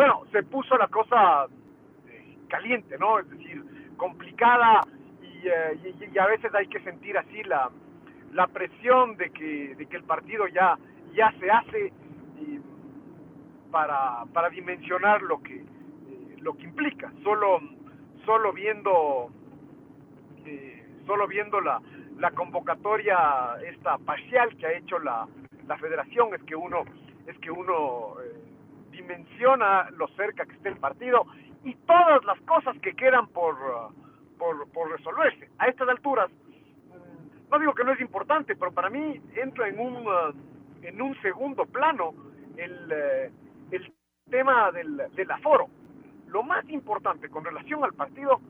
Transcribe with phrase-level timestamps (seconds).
[0.00, 1.44] bueno, se puso la cosa
[2.08, 3.18] eh, caliente, ¿no?
[3.18, 3.62] Es decir,
[3.98, 4.80] complicada
[5.44, 7.68] eh, y, a veces hay que sentir así la,
[8.32, 10.78] la presión de que, de que el partido ya,
[11.12, 11.92] ya se hace
[13.70, 17.12] para, para dimensionar lo que, eh, lo que implica.
[17.22, 17.60] Solo,
[18.24, 19.30] solo viendo,
[21.04, 21.78] solo viendo la,
[22.16, 23.18] la convocatoria
[23.68, 25.28] esta parcial que ha hecho la,
[25.66, 26.84] la federación es que uno,
[27.26, 28.14] es que uno
[28.90, 31.26] dimensiona lo cerca que esté el partido
[31.64, 33.56] y todas las cosas que quedan por,
[34.38, 35.48] por, por resolverse.
[35.58, 39.78] A estas alturas, mm, no digo que no es importante, pero para mí entra en
[39.78, 40.06] un,
[40.82, 42.14] en un segundo plano
[42.56, 42.92] el,
[43.70, 43.92] el
[44.30, 45.68] tema del, del aforo.
[46.28, 48.40] Lo más importante con relación al partido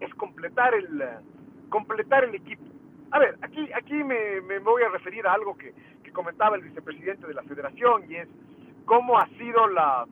[0.00, 1.02] es completar el,
[1.68, 2.64] completar el equipo.
[3.12, 6.62] A ver, aquí, aquí me, me voy a referir a algo que, que comentaba el
[6.62, 8.28] vicepresidente de la federación y es
[8.90, 10.04] cómo ha sido la,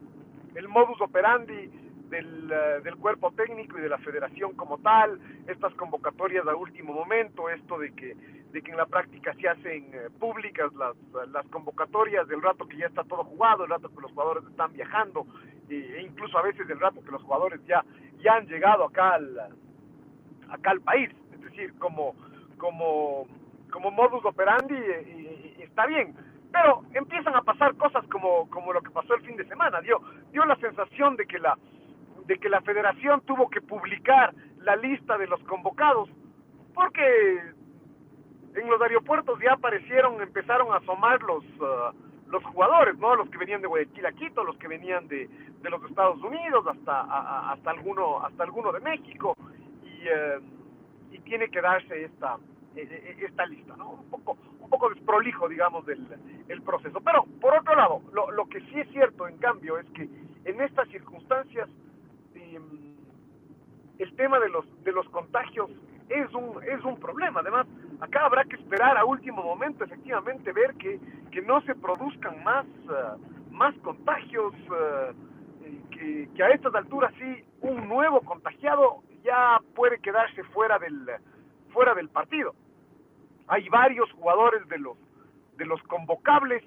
[0.55, 1.69] el modus operandi
[2.11, 2.47] del,
[2.85, 7.77] del, cuerpo técnico y de la federación como tal, estas convocatorias a último momento, esto
[7.77, 8.15] de que
[8.53, 10.95] de que en la práctica se hacen eh, públicas las,
[11.29, 14.73] las convocatorias del rato que ya está todo jugado, el rato que los jugadores están
[14.73, 15.27] viajando,
[15.69, 17.85] e incluso a veces del rato que los jugadores ya,
[18.23, 19.39] ya han llegado acá al,
[20.51, 21.11] acá al país.
[21.35, 22.15] Es decir, como,
[22.57, 23.27] como,
[23.73, 24.77] como modus operandi
[25.59, 26.15] está bien,
[26.53, 29.81] pero empiezan a pasar cosas como, como lo que pasó el fin de semana.
[29.81, 30.01] Dio,
[30.33, 31.57] dio la sensación de que la,
[32.27, 36.09] de que la federación tuvo que publicar la lista de los convocados
[36.75, 37.43] porque
[38.55, 41.93] en los aeropuertos ya aparecieron, empezaron a asomar los, uh,
[42.29, 43.17] los jugadores, ¿no?
[43.17, 45.29] Los que venían de Guayaquil a Quito, los que venían de,
[45.61, 49.35] de los Estados Unidos, hasta, hasta, alguno, hasta alguno de México,
[49.83, 50.41] y, uh,
[51.11, 52.37] y tiene que darse esta,
[52.75, 53.91] e, e, e, esta lista, ¿no?
[53.91, 56.07] Un poco, un poco desprolijo, digamos, del
[56.49, 57.01] el proceso.
[57.01, 60.09] Pero, por otro lado, lo, lo que sí es cierto, en cambio, es que
[60.45, 61.69] en estas circunstancias,
[62.35, 62.61] eh,
[63.99, 65.71] el tema de los, de los contagios
[66.09, 67.41] es un, es un problema.
[67.41, 67.67] Además,
[68.01, 70.99] acá habrá que esperar a último momento, efectivamente, ver que,
[71.31, 72.67] que no se produzcan más,
[73.51, 75.13] más contagios, uh,
[75.91, 81.07] que, que, a estas alturas sí un nuevo contagiado ya puede quedarse fuera del,
[81.69, 82.55] fuera del partido.
[83.47, 84.97] Hay varios jugadores de los,
[85.57, 86.63] de los convocables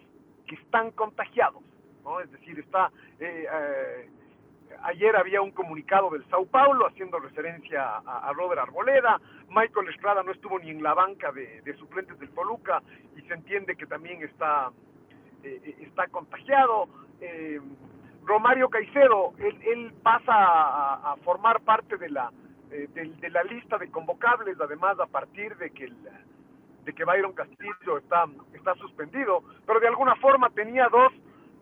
[0.47, 1.61] que están contagiados,
[2.03, 2.19] ¿no?
[2.19, 2.91] Es decir, está...
[3.19, 4.09] Eh, eh,
[4.83, 9.19] ayer había un comunicado del Sao Paulo haciendo referencia a, a, Robert Arboleda,
[9.49, 12.81] Michael Estrada no estuvo ni en la banca de, suplentes del Toluca
[13.15, 14.71] y se entiende que también está,
[15.43, 16.87] eh, está contagiado.
[17.19, 17.59] Eh,
[18.23, 22.31] Romario Caicedo, él, él pasa a, formar parte de la,
[22.71, 25.97] eh, de, de, la lista de convocables, además a partir de que el,
[26.85, 31.11] de que Byron Castillo está, está suspendido, pero de alguna forma tenía dos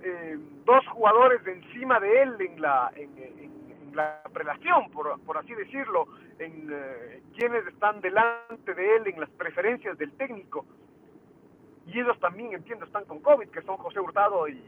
[0.02, 6.06] eh, dos jugadores encima de él en la, en, la prelación, por, por, así decirlo,
[6.38, 10.64] en eh, quienes están delante de él en las preferencias del técnico.
[11.88, 14.64] Y ellos también, entiendo, están con COVID, que son José Hurtado y,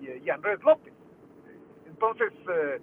[0.00, 0.94] y, y Andrés López.
[1.86, 2.80] Entonces, eh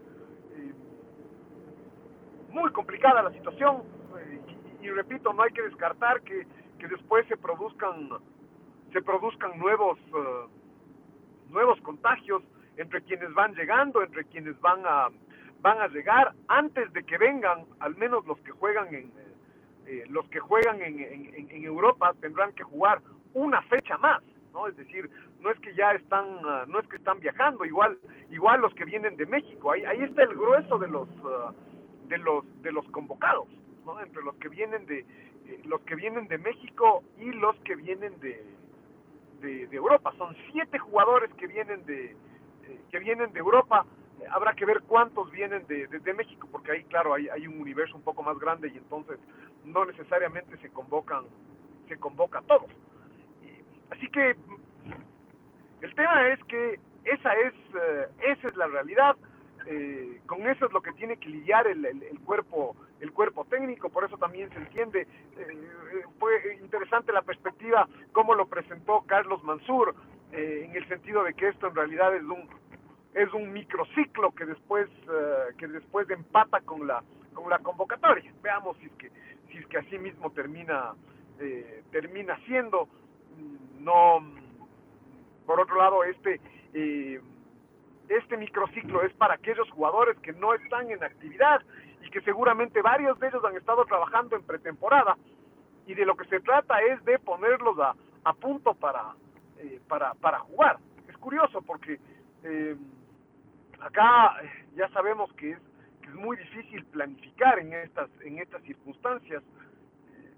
[2.58, 3.84] muy complicada la situación
[4.20, 4.42] eh,
[4.82, 6.48] y, y, repito, no hay que descartar que,
[6.80, 8.10] que después se produzcan,
[8.92, 9.98] se produzcan nuevos
[11.50, 12.44] nuevos contagios
[12.78, 15.08] entre quienes van llegando, entre quienes van a
[15.62, 19.12] van a llegar antes de que vengan, al menos los que juegan en
[19.88, 23.02] eh, los que juegan en, en, en, Europa tendrán que jugar
[23.34, 24.22] una fecha más,
[24.54, 24.68] ¿no?
[24.68, 25.10] Es decir,
[25.40, 27.98] no es que ya están uh, no es que están viajando, igual
[28.30, 31.54] igual los que vienen de México, ahí ahí está el grueso de los uh,
[32.08, 33.48] de los de los convocados,
[33.86, 34.00] ¿no?
[34.02, 38.20] Entre los que vienen de eh, los que vienen de México y los que vienen
[38.20, 38.46] de
[39.42, 40.12] de, de, Europa.
[40.18, 43.86] Son siete jugadores que vienen de, eh, que vienen de Europa
[44.32, 48.02] habrá que ver cuántos vienen de, México, porque ahí, claro, hay, hay un universo un
[48.02, 49.20] poco más grande y entonces
[49.64, 51.26] no necesariamente se convocan,
[51.88, 52.70] se convoca a todos.
[53.92, 54.36] Así que
[55.82, 59.16] el tema es que esa es, eh, esa es la realidad.
[59.70, 63.90] Eh, con eso es lo que tiene que lidiar el, el, cuerpo el cuerpo técnico,
[63.90, 65.02] por eso también se entiende.
[65.38, 69.94] Eh, fue interesante la perspectiva, cómo lo presentó Carlos Mansur,
[70.32, 72.50] en el sentido de que esto en realidad es un
[73.14, 74.90] es un microciclo que después
[75.58, 77.02] que después empata con la
[77.34, 78.34] con la convocatoria.
[78.44, 79.10] Veamos si es que
[79.50, 80.94] si es que así mismo termina
[81.92, 82.90] termina siendo
[83.80, 84.20] no
[85.46, 86.42] por otro lado eh, este
[88.48, 91.62] microciclo es para aquellos jugadores que no están en actividad
[92.02, 95.18] y que seguramente varios de ellos han estado trabajando en pretemporada
[95.86, 99.16] y de lo que se trata es de ponerlos a, a punto para,
[99.60, 100.78] eh, para, para jugar.
[101.10, 102.00] Es curioso porque
[102.44, 102.76] eh,
[103.82, 104.36] acá
[104.76, 105.60] ya sabemos que es,
[106.02, 109.44] que es muy difícil planificar en estas, en estas circunstancias,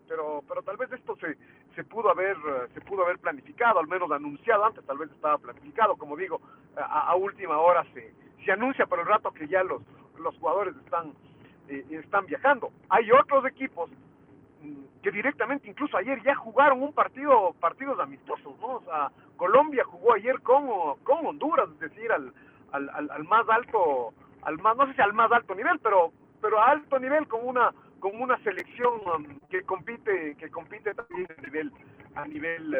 [0.07, 1.37] pero, pero tal vez esto se,
[1.75, 2.37] se pudo haber
[2.73, 6.41] se pudo haber planificado, al menos anunciado antes, tal vez estaba planificado, como digo,
[6.75, 8.13] a, última hora se,
[8.43, 9.81] se anuncia por el rato que ya los,
[10.19, 11.13] los jugadores están,
[11.67, 12.71] eh, están viajando.
[12.89, 13.89] Hay otros equipos
[14.61, 18.75] mm, que directamente incluso ayer ya jugaron un partido partidos amistosos, ¿no?
[18.75, 22.33] O sea, Colombia jugó ayer con, con Honduras, es decir, al,
[22.71, 24.13] al, al, más alto,
[24.43, 26.11] al más, no sé si al más alto nivel, pero,
[26.41, 31.27] pero a alto nivel con una con una selección um, que compite que compite también
[31.37, 31.71] a nivel
[32.15, 32.79] a nivel eh,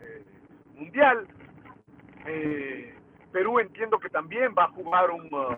[0.00, 0.24] eh,
[0.74, 1.26] mundial.
[2.26, 2.94] Eh,
[3.32, 5.56] Perú entiendo que también va a jugar un, uh,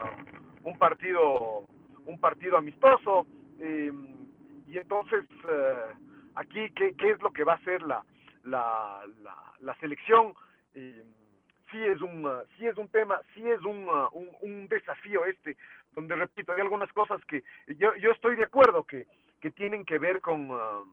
[0.64, 1.64] un partido
[2.06, 3.26] un partido amistoso
[3.58, 5.24] y entonces
[6.34, 8.04] aquí ¿qué, qué es lo que va a hacer la
[8.44, 9.02] la,
[9.60, 10.32] la, selección
[11.70, 15.56] sí es un sí es un tema sí es un, uh, un, un desafío este
[15.92, 17.42] donde repito, hay algunas cosas que
[17.78, 19.06] yo, yo estoy de acuerdo que,
[19.40, 20.86] que tienen que ver con, uh,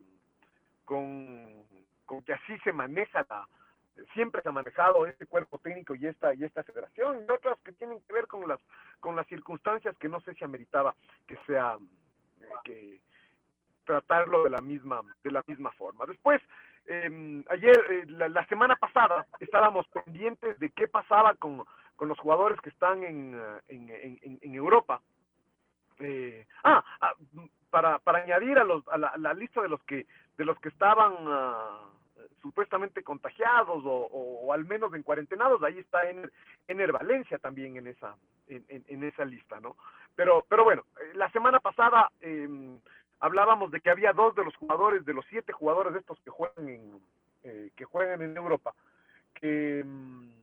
[0.86, 1.64] con,
[2.06, 3.48] con, que así se maneja la,
[4.14, 7.72] siempre se ha manejado este cuerpo técnico y esta y esta federación y otras que
[7.74, 8.60] tienen que ver con las
[9.00, 10.96] con las circunstancias que no sé si ameritaba
[11.26, 11.78] que sea
[12.64, 13.00] que
[13.86, 16.06] tratarlo de la misma de la misma forma.
[16.06, 16.42] Después
[16.88, 21.64] eh, ayer la, la, semana pasada estábamos pendientes de qué pasaba con
[21.98, 25.02] con los jugadores que están en, eh, en, en, Europa.
[26.00, 27.14] Eh, ah, ah,
[27.70, 30.06] para, para añadir a, los, a la, lista de los que
[30.38, 31.90] de los que estaban uh,
[32.44, 36.32] supuestamente contagiados o, o, al menos en cuarentenados, ahí está en
[36.68, 38.16] Ener Valencia también en esa
[38.48, 39.76] en, en, esa lista, ¿no?
[40.16, 42.48] Pero pero bueno, eh, la semana pasada eh,
[43.20, 46.30] hablábamos de que había dos de los jugadores de los siete jugadores de estos que
[46.30, 47.02] juegan en
[47.44, 48.74] eh, que juegan en Europa
[49.34, 50.38] que mm,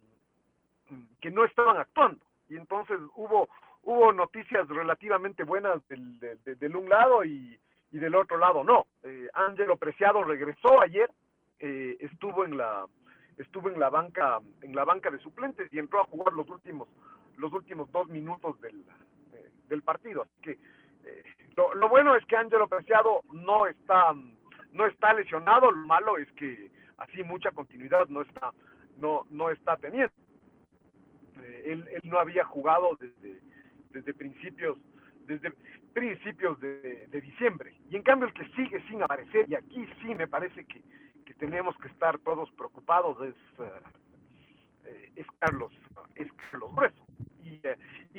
[1.20, 2.24] que no estaban actuando.
[2.48, 3.48] Y entonces hubo,
[3.82, 7.58] hubo noticias relativamente buenas del, del, un lado y,
[7.90, 8.86] y, del otro lado no.
[9.02, 11.10] Eh, Ángelo Preciado regresó ayer,
[11.60, 12.86] eh, estuvo en la
[13.38, 16.86] estuvo en la banca en la banca de suplentes y entró a jugar los últimos
[17.36, 18.84] los últimos dos minutos del,
[19.32, 20.58] eh, del partido así que eh,
[21.56, 24.14] lo, bueno es que Ángelo Preciado no está
[24.72, 28.52] no está lesionado lo malo es que así mucha continuidad no está
[28.98, 30.12] no no está teniendo
[31.64, 33.40] él, él, no había jugado desde,
[33.90, 34.78] desde principios
[35.26, 35.52] desde
[35.94, 37.74] principios de, diciembre.
[37.88, 40.82] Y en cambio el que sigue sin aparecer, y aquí sí me parece que,
[41.24, 43.34] que tenemos que estar todos preocupados, es,
[45.16, 45.72] es Carlos,
[46.16, 47.03] es Carlos Grueso.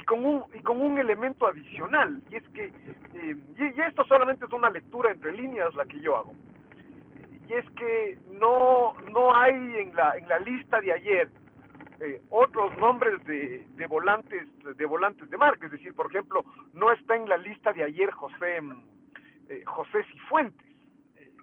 [0.06, 4.54] Con un, y con un elemento adicional, y es que, eh, y, esto solamente es
[4.54, 6.34] una lectura entre líneas la que yo hago,
[7.48, 11.30] y es que no, no hay en la, en la lista de ayer
[12.02, 14.48] eh, otros nombres de, de, volantes
[14.78, 16.44] de volantes de marca, es decir, por ejemplo,
[16.74, 18.60] no está en la lista de ayer José
[19.50, 20.68] eh, José Cifuentes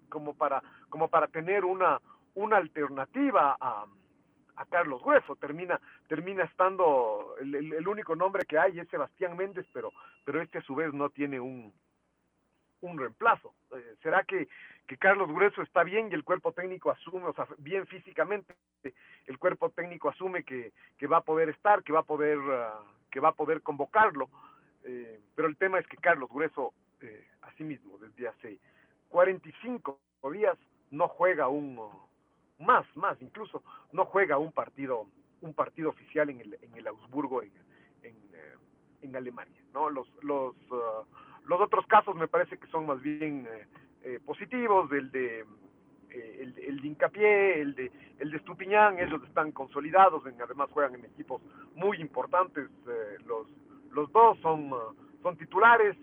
[0.09, 2.00] como para como para tener una
[2.35, 3.87] una alternativa a,
[4.64, 9.92] Carlos Hueso termina termina estando el, el, único nombre que hay es Sebastián Méndez, pero
[10.25, 11.73] pero este a su vez no tiene un
[12.83, 13.54] un reemplazo.
[13.75, 14.49] Eh, ¿Será que,
[14.87, 18.54] que Carlos Grueso está bien y el cuerpo técnico asume, o sea, bien físicamente,
[19.26, 22.85] el cuerpo técnico asume que, que va a poder estar, que va a poder, uh,
[23.11, 24.28] que va a poder convocarlo?
[24.85, 28.59] Eh, pero el tema es que Carlos Grueso, eh, así mismo, desde hace
[29.09, 29.99] 45
[30.33, 30.59] días,
[30.90, 31.78] no juega un,
[32.62, 35.07] más, más incluso, no juega un partido,
[35.40, 37.52] un partido oficial en el, en el Augsburgo, en,
[38.02, 39.90] en, eh, Alemania, ¿no?
[39.90, 41.04] Los, los, uh,
[41.47, 43.66] los otros casos me parece que son más bien eh,
[44.04, 45.40] eh, positivos, el de
[46.11, 50.95] eh, el, el, de Hincapié, el de el de Estupiñán, ellos están consolidados, además juegan
[50.95, 51.42] en equipos
[51.75, 52.69] muy importantes,
[53.26, 53.49] los
[53.90, 54.71] los dos son,
[55.23, 55.97] son titulares.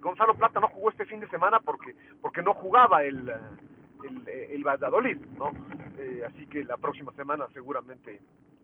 [0.00, 3.28] Gonzalo Plata no jugó este fin de semana porque, porque no jugaba el,
[4.02, 5.52] el, el Valladolid, ¿no?
[6.26, 8.20] Así que la próxima semana seguramente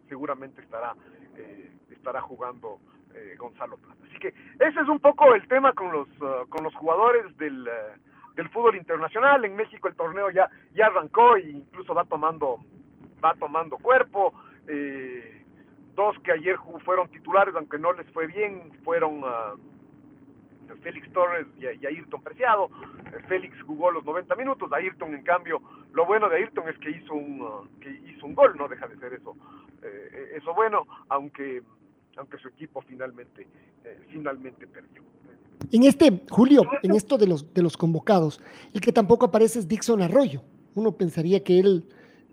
[0.08, 0.94] seguramente estará
[1.90, 2.78] estará jugando
[3.38, 4.04] Gonzalo Plata.
[4.08, 6.08] Así que ese es un poco el tema con los
[6.48, 7.68] con los jugadores del
[8.34, 9.44] del fútbol internacional.
[9.44, 12.58] En México el torneo ya, ya arrancó e incluso va tomando,
[13.22, 14.32] va tomando cuerpo.
[14.66, 15.44] Eh,
[15.94, 19.58] dos que ayer fueron titulares, aunque no les fue bien, fueron uh,
[20.82, 22.70] Félix Torres y, Ayrton Preciado.
[23.06, 25.60] Eh, Félix jugó los 90 minutos, Ayrton en cambio,
[25.92, 28.86] lo bueno de Ayrton es que hizo un, uh, que hizo un gol, no deja
[28.86, 29.36] de ser eso,
[29.82, 31.62] eh, eso bueno, aunque,
[32.16, 33.46] aunque su equipo finalmente,
[34.08, 35.02] finalmente perdió.
[35.72, 38.40] En este, Julio, en esto de los, de los convocados,
[38.72, 40.42] el que tampoco aparece es Dixon Arroyo.
[40.74, 41.84] Uno pensaría que él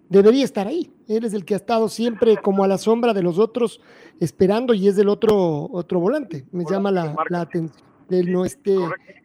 [0.10, 0.92] debería estar ahí.
[1.08, 3.82] Él es el que ha estado siempre como a la sombra de los otros,
[4.20, 6.46] esperando y es del otro, otro volante.
[6.52, 7.86] Me llama la, atención.
[8.10, 8.76] Él no esté.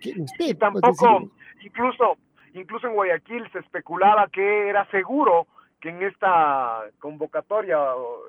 [0.01, 1.31] Que no esté tampoco,
[1.63, 2.17] incluso,
[2.55, 5.47] incluso en Guayaquil se especulaba que era seguro
[5.81, 7.79] que en esta convocatoria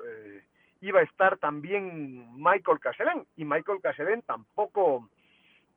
[0.06, 0.42] eh,
[0.80, 5.08] iba a estar también Michael Cachelén y Michael Cachelén tampoco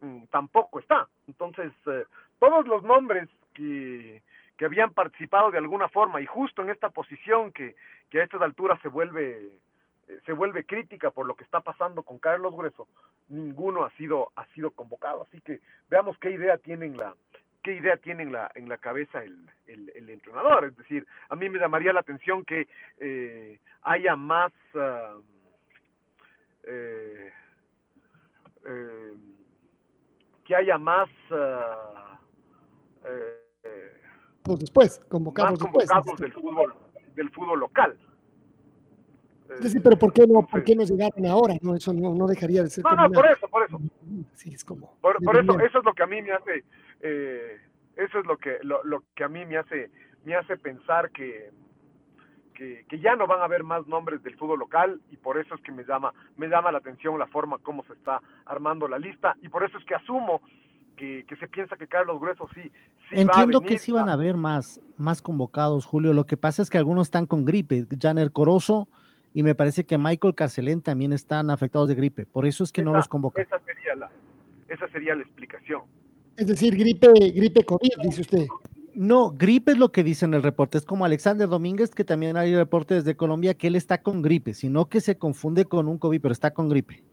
[0.02, 1.08] Mm, tampoco está.
[1.28, 2.06] Entonces, eh,
[2.40, 4.22] todos los nombres que,
[4.58, 7.76] que habían participado de alguna forma y justo en esta posición que,
[8.10, 9.50] que a estas alturas se vuelve
[10.26, 12.88] se vuelve crítica por lo que está pasando con Carlos Grueso,
[13.30, 15.60] ninguno ha sido ha sido convocado, así que
[15.90, 17.14] veamos qué idea tienen la
[17.64, 21.50] qué idea tiene en la en la cabeza el, el, entrenador, es decir, a mí
[21.50, 22.68] me llamaría la atención que
[23.00, 25.22] eh, haya más uh,
[26.64, 27.32] eh,
[28.66, 29.14] eh,
[30.46, 32.18] que haya más uh,
[33.06, 33.48] eh,
[34.58, 36.74] después, convocados, convocados del fútbol
[37.16, 37.98] del fútbol local.
[39.62, 41.56] Sí, pero ¿por qué no, ¿por qué no llegaron ahora?
[41.62, 42.84] No, eso no, no dejaría de ser.
[42.84, 43.80] No, no, por eso, por eso.
[44.34, 44.96] Sí, es como.
[45.02, 46.64] Por, por eso, eso es lo que a mí me hace,
[47.02, 47.58] eh,
[47.96, 49.90] eso es lo que, lo, lo, que a mí me hace,
[50.26, 51.52] me hace pensar que,
[52.54, 55.62] que, ya no van a haber más nombres del fútbol local y por eso es
[55.62, 59.36] que me llama, me llama la atención la forma como se está armando la lista
[59.42, 60.42] y por eso es que asumo
[60.96, 62.72] que, se piensa que Carlos Grueso sí.
[63.12, 66.12] Entiendo que sí van a haber más, más convocados, Julio.
[66.12, 67.86] Lo que pasa es que algunos están con gripe.
[68.02, 68.88] Janer Corozo
[69.34, 72.26] y me parece que Michael Carcelén también están afectados de gripe.
[72.26, 73.46] Por eso es que no los convocan.
[73.46, 74.10] Esa sería la,
[74.68, 75.82] esa sería la explicación.
[76.36, 78.48] Es decir, gripe, gripe COVID, dice usted.
[78.94, 80.78] No, gripe es lo que dice en el reporte.
[80.78, 84.54] Es como Alexander Domínguez, que también hay reportes desde Colombia que él está con gripe,
[84.54, 87.04] sino que se confunde con un COVID, pero está con gripe.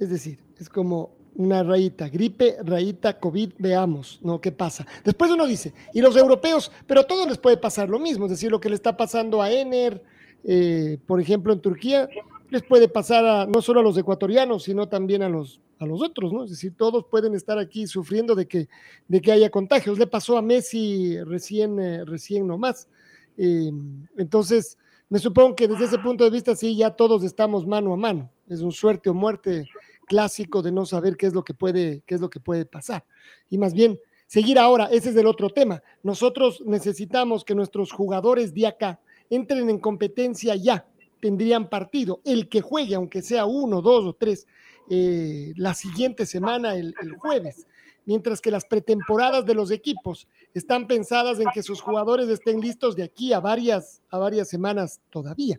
[0.00, 4.40] Es decir, es como una rayita, gripe, rayita, COVID, veamos, ¿no?
[4.40, 4.86] ¿Qué pasa?
[5.04, 8.30] Después uno dice, y los europeos, pero a todos les puede pasar lo mismo, es
[8.30, 10.02] decir, lo que le está pasando a Ener,
[10.44, 12.08] eh, por ejemplo, en Turquía,
[12.50, 16.02] les puede pasar a, no solo a los ecuatorianos, sino también a los a los
[16.02, 16.44] otros, ¿no?
[16.44, 18.68] Es decir, todos pueden estar aquí sufriendo de que,
[19.08, 19.98] de que haya contagios.
[19.98, 22.88] Le pasó a Messi recién, eh, recién nomás.
[23.36, 23.70] Eh,
[24.16, 27.96] entonces, me supongo que desde ese punto de vista, sí, ya todos estamos mano a
[27.96, 28.30] mano.
[28.48, 29.68] Es un suerte o muerte
[30.06, 33.04] clásico de no saber qué es lo que puede, qué es lo que puede pasar.
[33.48, 35.82] Y más bien, seguir ahora, ese es el otro tema.
[36.02, 40.86] Nosotros necesitamos que nuestros jugadores de acá entren en competencia ya,
[41.20, 42.20] tendrían partido.
[42.24, 44.46] El que juegue, aunque sea uno, dos o tres,
[44.90, 47.66] eh, la siguiente semana, el, jueves,
[48.04, 52.94] mientras que las pretemporadas de los equipos están pensadas en que sus jugadores estén listos
[52.94, 55.58] de aquí a varias, a varias semanas todavía.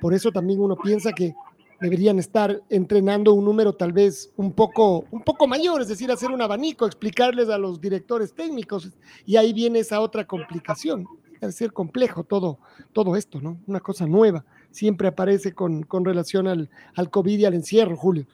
[0.00, 1.34] Por eso también uno piensa que
[1.80, 6.30] deberían estar entrenando un número tal vez un poco, un poco mayor, es decir, hacer
[6.30, 8.90] un abanico, explicarles a los directores técnicos,
[9.26, 11.06] y ahí viene esa otra complicación.
[11.44, 12.58] Debe ser complejo todo,
[12.92, 13.58] todo esto, ¿no?
[13.66, 18.26] Una cosa nueva siempre aparece con, con relación al, al COVID y al encierro, Julio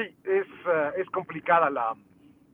[0.00, 1.94] sí, es, eh, es complicada la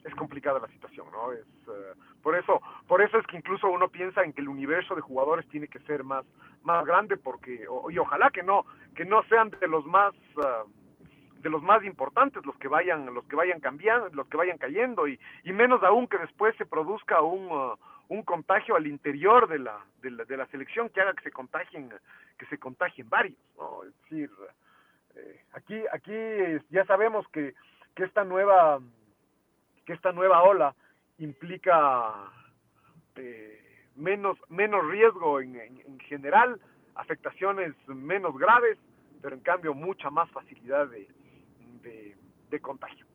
[0.04, 1.32] es complicada la situación, ¿no?
[1.32, 4.94] Es eh, por eso por eso es que incluso uno piensa en que el universo
[4.94, 6.24] de jugadores tiene que ser más
[6.62, 10.70] más grande porque y ojalá que no que no sean de los más eh,
[11.40, 15.06] de los más importantes los que vayan los que vayan cambiando los que vayan cayendo
[15.06, 17.76] y, y menos aún que después se produzca un
[18.08, 21.32] un contagio al interior de la, de la, de la selección que haga que se
[21.32, 21.92] contagien
[22.38, 23.82] que se contagien varios ¿no?
[23.84, 24.30] es decir
[25.16, 26.12] eh, aquí, aquí
[26.70, 27.54] ya sabemos que,
[27.94, 28.80] que esta nueva
[29.84, 30.74] que esta nueva ola
[31.18, 32.12] implica
[33.16, 36.60] eh, menos menos riesgo en, en, general,
[36.94, 38.78] afectaciones menos graves,
[39.22, 41.08] pero en cambio mucha más facilidad de,
[41.82, 42.16] de,
[42.50, 43.06] de contagio.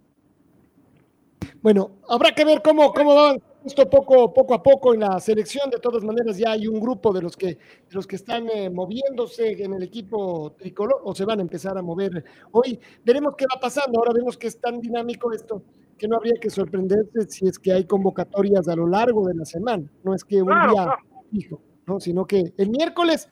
[1.62, 5.70] Bueno, habrá que ver cómo, cómo va esto poco, poco a poco en la selección.
[5.70, 7.60] De todas maneras, ya hay un grupo de los que, de
[7.92, 11.82] los que están eh, moviéndose en el equipo tricolor o se van a empezar a
[11.82, 12.80] mover hoy.
[13.06, 14.00] Veremos qué va pasando.
[14.00, 15.64] Ahora vemos que es tan dinámico esto
[15.98, 19.46] que no habría que sorprenderse si es que hay convocatorias a lo largo de la
[19.46, 19.88] semana.
[20.04, 20.98] No es que un día
[21.30, 22.00] fijo, ¿no?
[22.00, 23.30] sino que el miércoles.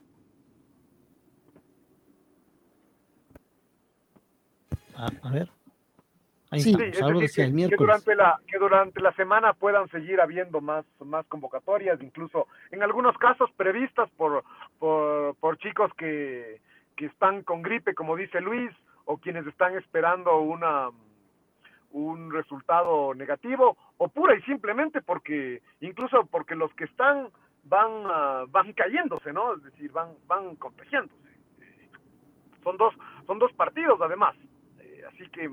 [4.94, 5.50] a ver.
[6.58, 6.90] Sí, que,
[7.76, 13.16] durante la que durante la semana puedan seguir habiendo más más convocatorias, incluso en algunos
[13.18, 14.42] casos previstas por
[14.80, 16.60] por, chicos que,
[16.96, 18.72] que están con gripe, como dice Luis,
[19.04, 20.88] o quienes están esperando una
[21.92, 27.28] un resultado negativo o pura y simplemente porque incluso porque los que están
[27.62, 29.54] van ah, van cayéndose, ¿no?
[29.54, 31.30] Es decir, van van contagiándose.
[32.64, 32.92] Son dos
[33.28, 34.34] son dos partidos además.
[34.80, 35.48] Eh, así que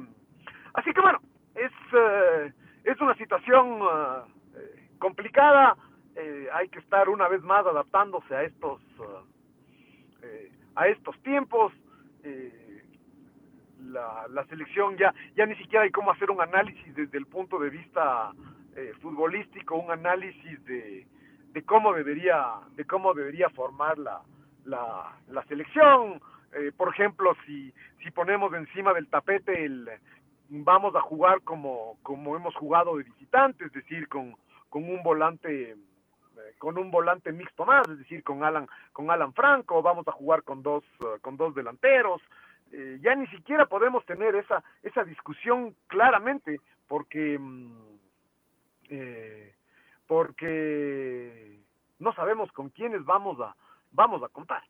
[0.78, 1.20] Así que bueno,
[1.56, 2.54] es, eh,
[2.84, 5.76] es una situación eh, complicada,
[6.16, 8.80] eh, hay que estar una vez más adaptándose a estos,
[10.76, 11.74] a estos tiempos.
[13.80, 17.58] La, la, selección ya, ya ni siquiera hay cómo hacer un análisis desde el punto
[17.58, 18.32] de vista
[19.02, 21.08] futbolístico, un análisis de,
[21.54, 24.22] de cómo debería, de cómo debería formar la,
[24.66, 26.20] la, la selección.
[26.76, 29.90] por ejemplo, si, si ponemos encima del tapete el,
[30.50, 34.36] vamos a jugar como, como hemos jugado de visitante, es decir, con,
[34.70, 39.34] con un volante eh, con un volante mixto más, es decir, con Alan con Alan
[39.34, 42.22] Franco, vamos a jugar con dos eh, con dos delanteros.
[42.72, 47.88] Eh, ya ni siquiera podemos tener esa esa discusión claramente porque mm,
[50.08, 51.60] porque
[52.00, 53.56] no sabemos con quiénes vamos a
[53.92, 54.64] vamos a contar.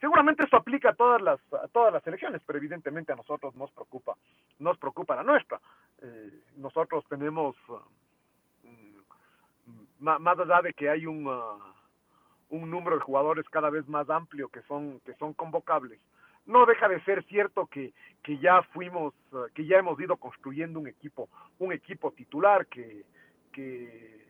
[0.00, 3.70] Seguramente eso aplica a todas las a todas las elecciones, pero evidentemente a nosotros nos
[3.72, 4.16] preocupa
[4.58, 5.60] nos preocupa la nuestra.
[6.00, 7.56] Eh, nosotros tenemos
[8.62, 8.98] mm,
[9.98, 11.58] más allá de que hay un uh,
[12.50, 16.00] un número de jugadores cada vez más amplio que son que son convocables.
[16.46, 20.78] No deja de ser cierto que, que ya fuimos uh, que ya hemos ido construyendo
[20.78, 21.28] un equipo
[21.58, 23.04] un equipo titular que
[23.52, 24.27] que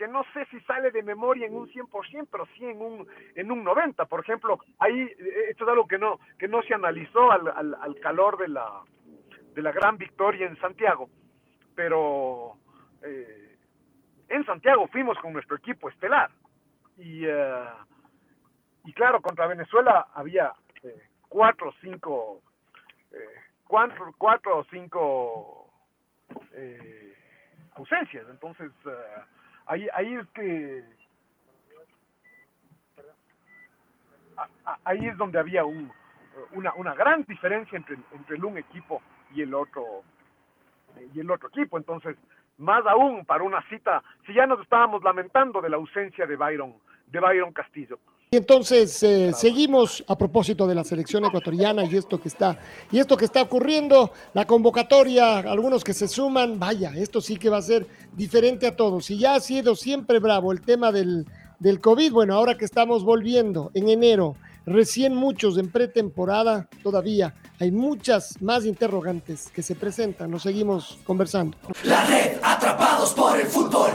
[0.00, 3.52] que no sé si sale de memoria en un 100%, pero sí en un en
[3.52, 7.30] un 90, por ejemplo, ahí eh, esto es algo que no que no se analizó
[7.30, 8.80] al, al, calor de la
[9.54, 11.10] de la gran victoria en Santiago,
[11.74, 12.54] pero
[13.02, 13.58] eh,
[14.30, 16.30] en Santiago fuimos con nuestro equipo estelar.
[16.96, 17.64] Y eh,
[18.86, 20.50] y claro contra Venezuela había
[21.28, 22.40] cuatro o cinco
[23.66, 25.70] cuatro, cuatro o cinco
[27.76, 28.72] ausencias, entonces
[29.66, 30.84] ahí, ahí es que
[34.84, 35.90] ahí es donde había un,
[36.52, 39.02] una, una gran diferencia entre, entre el un equipo
[39.34, 40.02] y el otro
[41.14, 41.78] y el otro equipo.
[41.78, 42.16] Entonces
[42.58, 46.74] más aún para una cita si ya nos estábamos lamentando de la ausencia de Byron
[47.06, 47.98] de Byron Castillo
[48.32, 52.60] y entonces eh, seguimos a propósito de la selección ecuatoriana y esto que está
[52.92, 57.48] y esto que está ocurriendo, la convocatoria, algunos que se suman, vaya, esto sí que
[57.48, 59.10] va a ser diferente a todos.
[59.10, 61.26] Y ya ha sido siempre bravo el tema del,
[61.58, 67.72] del COVID, bueno, ahora que estamos volviendo en enero, recién muchos en pretemporada, todavía hay
[67.72, 70.30] muchas más interrogantes que se presentan.
[70.30, 71.58] Nos seguimos conversando.
[71.82, 73.90] La red Atrapados por el Fútbol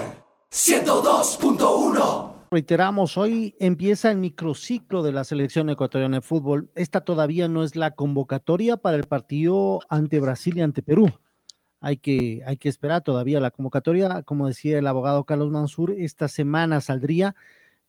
[0.51, 6.69] 102.1 reiteramos, hoy empieza el microciclo de la selección ecuatoriana de fútbol.
[6.73, 11.11] Esta todavía no es la convocatoria para el partido ante Brasil y ante Perú.
[11.81, 14.23] Hay que, hay que esperar todavía la convocatoria.
[14.23, 17.35] Como decía el abogado Carlos Mansur, esta semana saldría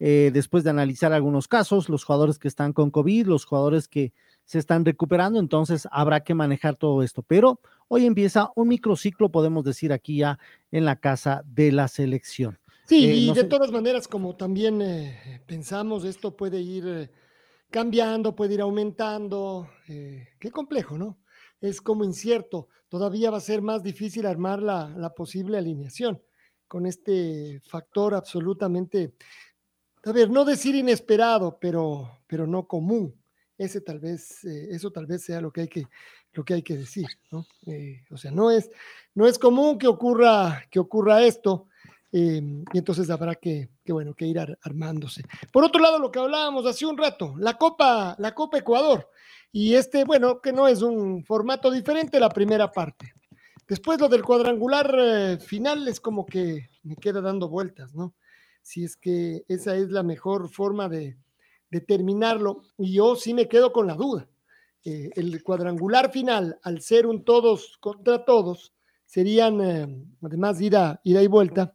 [0.01, 4.13] eh, después de analizar algunos casos, los jugadores que están con COVID, los jugadores que
[4.47, 7.23] se están recuperando, entonces habrá que manejar todo esto.
[7.23, 10.41] Pero hoy empieza un microciclo, podemos decir aquí ya
[10.73, 12.59] en la casa de la selección.
[12.87, 17.11] Sí, eh, y de todas maneras, como también eh, pensamos, esto puede ir eh,
[17.69, 19.69] cambiando, puede ir aumentando.
[19.87, 21.19] qué complejo, ¿no?
[21.61, 22.69] Es como incierto.
[22.89, 26.23] Todavía va a ser más difícil armar la, la posible alineación
[26.69, 29.15] con este factor absolutamente,
[30.05, 33.15] a ver, no decir inesperado, pero, pero no común.
[33.59, 35.87] Ese tal vez, eso tal vez sea lo que hay que,
[36.35, 37.47] lo que hay que decir, ¿no?
[38.11, 38.71] o sea, no es,
[39.15, 41.69] no es común que ocurra, que ocurra esto.
[42.13, 45.23] Em, y entonces habrá que, bueno, que ir armándose.
[45.53, 49.11] Por otro lado, lo que hablábamos hace un rato, la Copa, la Copa Ecuador.
[49.53, 53.13] Y este, bueno, que no es un formato diferente la primera parte.
[53.69, 58.15] Después lo del cuadrangular eh, final es como que me queda dando vueltas, ¿no?
[58.63, 61.17] Si es que esa es la mejor forma de,
[61.87, 62.63] terminarlo.
[62.79, 64.27] Y yo sí me quedo con la duda.
[64.85, 68.73] Eh, el cuadrangular final, al ser un todos contra todos,
[69.05, 71.75] serían, eh, además ida, ida y vuelta,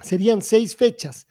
[0.00, 1.26] serían seis fechas.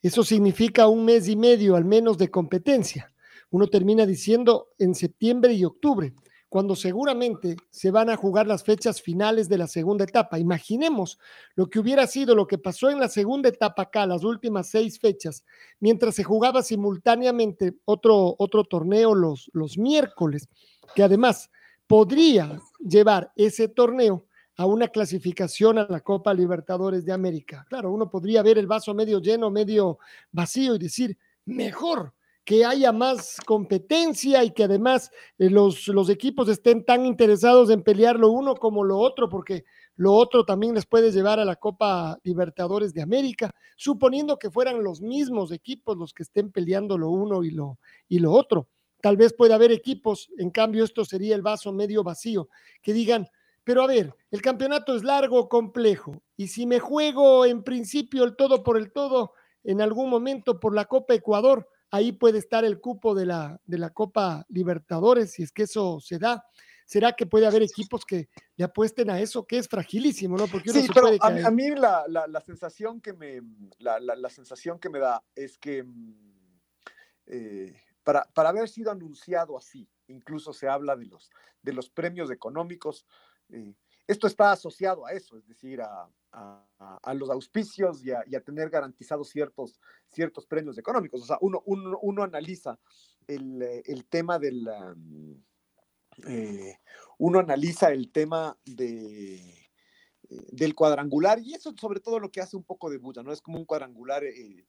[0.00, 3.12] Eso significa un mes y medio al menos de competencia.
[3.50, 6.14] Uno termina diciendo en septiembre y octubre
[6.52, 10.38] cuando seguramente se van a jugar las fechas finales de la segunda etapa.
[10.38, 11.18] Imaginemos
[11.54, 14.98] lo que hubiera sido lo que pasó en la segunda etapa acá, las últimas seis
[14.98, 15.44] fechas,
[15.80, 20.46] mientras se jugaba simultáneamente otro, otro torneo los, los miércoles,
[20.94, 21.50] que además
[21.86, 27.64] podría llevar ese torneo a una clasificación a la Copa Libertadores de América.
[27.68, 29.98] Claro, uno podría ver el vaso medio lleno, medio
[30.30, 32.12] vacío y decir, mejor,
[32.44, 37.82] que haya más competencia y que además eh, los, los equipos estén tan interesados en
[37.82, 39.64] pelear lo uno como lo otro, porque
[39.96, 44.82] lo otro también les puede llevar a la Copa Libertadores de América, suponiendo que fueran
[44.82, 48.68] los mismos equipos los que estén peleando lo uno y lo, y lo otro.
[49.00, 52.48] Tal vez pueda haber equipos, en cambio esto sería el vaso medio vacío,
[52.82, 53.28] que digan,
[53.64, 58.36] pero a ver, el campeonato es largo, complejo, y si me juego en principio el
[58.36, 59.32] todo por el todo,
[59.64, 63.78] en algún momento por la Copa Ecuador, ahí puede estar el cupo de la, de
[63.78, 66.44] la Copa Libertadores, si es que eso se da.
[66.84, 70.46] ¿Será que puede haber equipos que le apuesten a eso, que es fragilísimo, ¿no?
[70.46, 73.40] Porque sí, pero a, mí la, la, sensación que me,
[73.78, 76.14] la, la, sensación que me da es que mm,
[77.26, 81.30] eh, para, para, haber sido anunciado así, incluso se habla de los,
[81.62, 83.06] de los premios económicos,
[83.50, 83.74] eh,
[84.06, 86.08] esto está asociado a eso, es decir, a,
[87.14, 91.22] los auspicios y a, tener garantizados ciertos, ciertos premios económicos.
[91.22, 92.78] O sea, uno, uno, analiza
[93.26, 94.68] el, tema del...
[96.28, 96.76] Eh,
[97.18, 102.56] uno analiza el tema de, eh, del cuadrangular y eso sobre todo lo que hace
[102.56, 103.32] un poco de bulla, ¿no?
[103.32, 104.66] Es como un cuadrangular eh,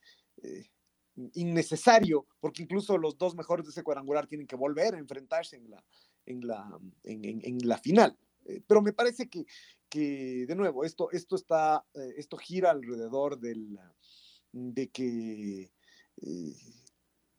[1.33, 5.69] innecesario, porque incluso los dos mejores de ese cuadrangular tienen que volver a enfrentarse en
[5.69, 5.83] la,
[6.25, 8.17] en la, en la final.
[8.45, 9.45] Eh, pero me parece que,
[9.89, 13.79] que, de nuevo, esto, esto, está, eh, esto gira alrededor del,
[14.51, 15.71] de que
[16.21, 16.55] eh,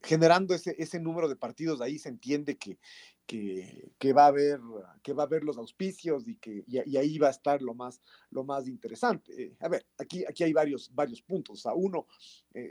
[0.03, 2.79] generando ese, ese número de partidos ahí se entiende que,
[3.27, 4.61] que, va a haber,
[5.03, 8.03] que va a haber los auspicios y que y, ahí va a estar lo más,
[8.31, 9.57] lo más interesante.
[9.61, 11.65] a ver, aquí, aquí hay varios, varios puntos.
[11.65, 12.07] A uno,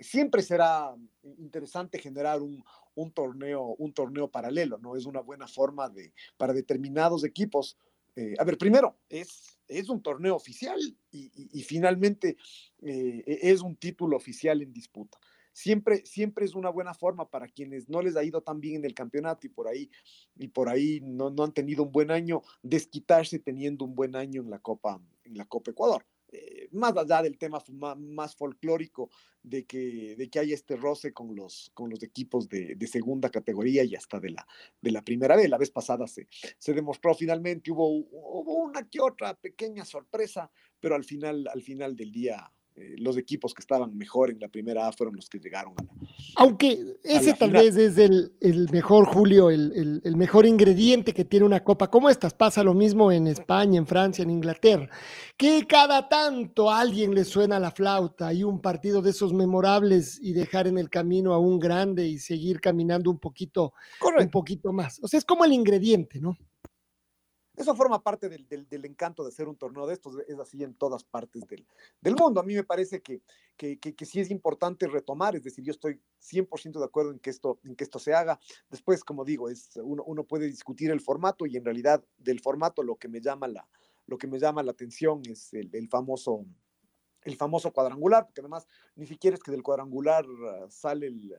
[0.01, 0.95] siempre será
[1.39, 4.95] interesante generar un, un, torneo, un torneo paralelo, ¿no?
[4.95, 7.77] Es una buena forma de, para determinados equipos
[8.15, 10.79] eh, a ver, primero, es, es un torneo oficial
[11.11, 12.37] y, finalmente
[12.81, 15.17] eh, e, es un título oficial en disputa.
[15.51, 18.85] Siempre, siempre es una buena forma para quienes no les ha ido tan bien en
[18.85, 19.89] el campeonato y por ahí,
[20.35, 24.41] y por ahí no, no han tenido un buen año, desquitarse teniendo un buen año
[24.41, 26.05] en la Copa, en la Copa Ecuador.
[26.35, 27.63] Eh, más allá del tema
[27.95, 29.11] más, folclórico
[29.43, 33.83] de que, de que hay este roce con los, con los equipos de, segunda categoría
[33.83, 34.47] y hasta de la,
[34.81, 35.47] de la primera vez.
[35.47, 40.95] La vez pasada se, se demostró finalmente, hubo, hubo una que otra pequeña sorpresa, pero
[40.95, 44.87] al final, al final del día eh, los equipos que estaban mejor en la primera
[44.87, 45.89] A fueron los que llegaron a la.
[46.37, 48.31] Aunque ese tal vez es el,
[48.71, 52.33] mejor, Julio, el, mejor ingrediente que tiene una copa como estas.
[52.33, 54.89] Pasa lo mismo en España, en Francia, en Inglaterra.
[55.37, 60.19] Que cada tanto a alguien le suena la flauta y un partido de esos memorables
[60.19, 63.73] y dejar en el camino a un grande y seguir caminando un poquito,
[64.19, 64.99] un poquito más.
[65.03, 66.35] O sea, es como el ingrediente, ¿no?
[67.55, 68.47] Eso forma parte del,
[68.85, 72.39] encanto de ser un torneo de estos, es así en todas partes del, mundo.
[72.39, 73.21] A mí me parece que,
[73.55, 77.59] que, sí es importante retomar, es decir, yo estoy 100% de acuerdo en que, esto,
[77.63, 78.39] en que esto se haga.
[78.71, 82.81] Después, como digo, es, uno, uno puede discutir el formato y en realidad del formato
[82.81, 83.69] lo que me llama la,
[84.07, 86.45] lo que me llama la atención es el, famoso
[87.21, 91.35] el famoso cuadrangular, porque además ni siquiera es que del cuadrangular ah, sale el,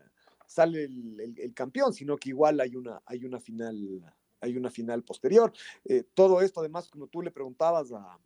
[0.46, 4.00] sale el, el campeón, sino que igual hay una, hay una final
[4.44, 5.52] hay una final posterior.
[5.84, 8.18] Eh, todo esto, además, como tú le preguntabas a,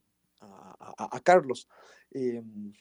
[1.25, 1.69] Carlos,
[2.11, 2.73] em,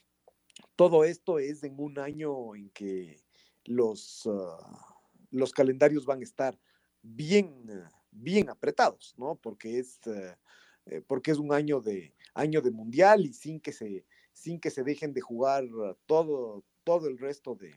[0.75, 3.19] todo esto es en un año en que
[3.65, 4.95] los, ah,
[5.31, 6.57] los calendarios van a estar
[7.01, 7.65] bien,
[8.11, 9.35] bien apretados, ¿no?
[9.35, 9.99] Porque es,
[10.85, 14.69] eh, porque es un año de, año de mundial y sin que se, sin que
[14.69, 15.65] se dejen de jugar
[16.05, 17.75] todo, todo el resto de,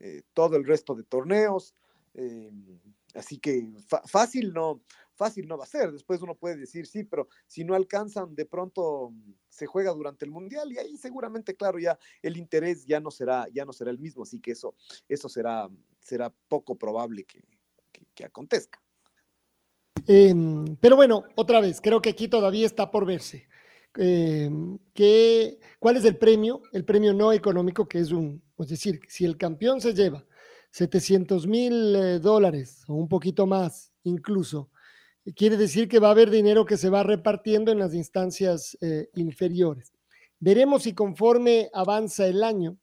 [0.00, 1.74] eh, todo el resto de torneos.
[2.14, 2.80] Em,
[3.14, 3.68] Así que
[4.06, 4.82] fácil no,
[5.14, 5.92] fácil no va a ser.
[5.92, 9.12] Después uno puede decir, sí, pero si no alcanzan, de pronto
[9.48, 13.46] se juega durante el mundial y ahí seguramente, claro, ya el interés ya no será,
[13.52, 14.24] ya no será el mismo.
[14.24, 14.74] Así que eso,
[15.08, 15.68] eso será,
[16.00, 17.40] será poco probable que,
[18.14, 18.82] que, acontezca.
[20.06, 23.46] Em, pero bueno, otra vez, creo que aquí todavía está por verse.
[23.96, 24.76] Em,
[25.78, 26.62] ¿Cuál es el premio?
[26.72, 30.26] El premio no económico, que es un, es decir, si el campeón se lleva
[30.74, 34.70] 700 mil eh, dólares o un poquito más incluso
[35.36, 39.08] quiere decir que va a haber dinero que se va repartiendo en las instancias eh,
[39.14, 39.92] inferiores.
[40.40, 42.76] Veremos si conforme avanza el año,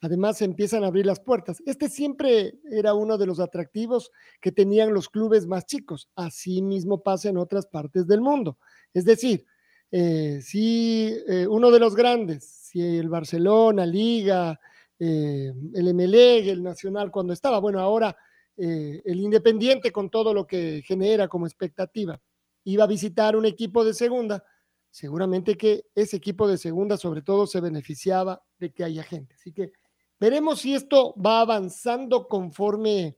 [0.00, 1.62] además se empiezan a abrir las puertas.
[1.64, 6.10] Este siempre era uno de los atractivos que tenían los clubes más chicos.
[6.16, 8.58] Así mismo pasa en otras partes del mundo.
[8.92, 9.46] Es decir,
[9.92, 11.16] eh, si
[11.48, 14.60] uno de los grandes, si el Barcelona, Liga,
[14.98, 18.16] el MLE, el Nacional, cuando estaba, bueno, ahora
[18.60, 22.20] eh, el Independiente con todo lo que genera como expectativa,
[22.64, 24.44] iba a visitar un equipo de segunda,
[24.90, 29.36] seguramente que ese equipo de segunda sobre todo se beneficiaba de que haya gente.
[29.36, 29.70] Así que
[30.18, 33.16] veremos si esto va avanzando conforme,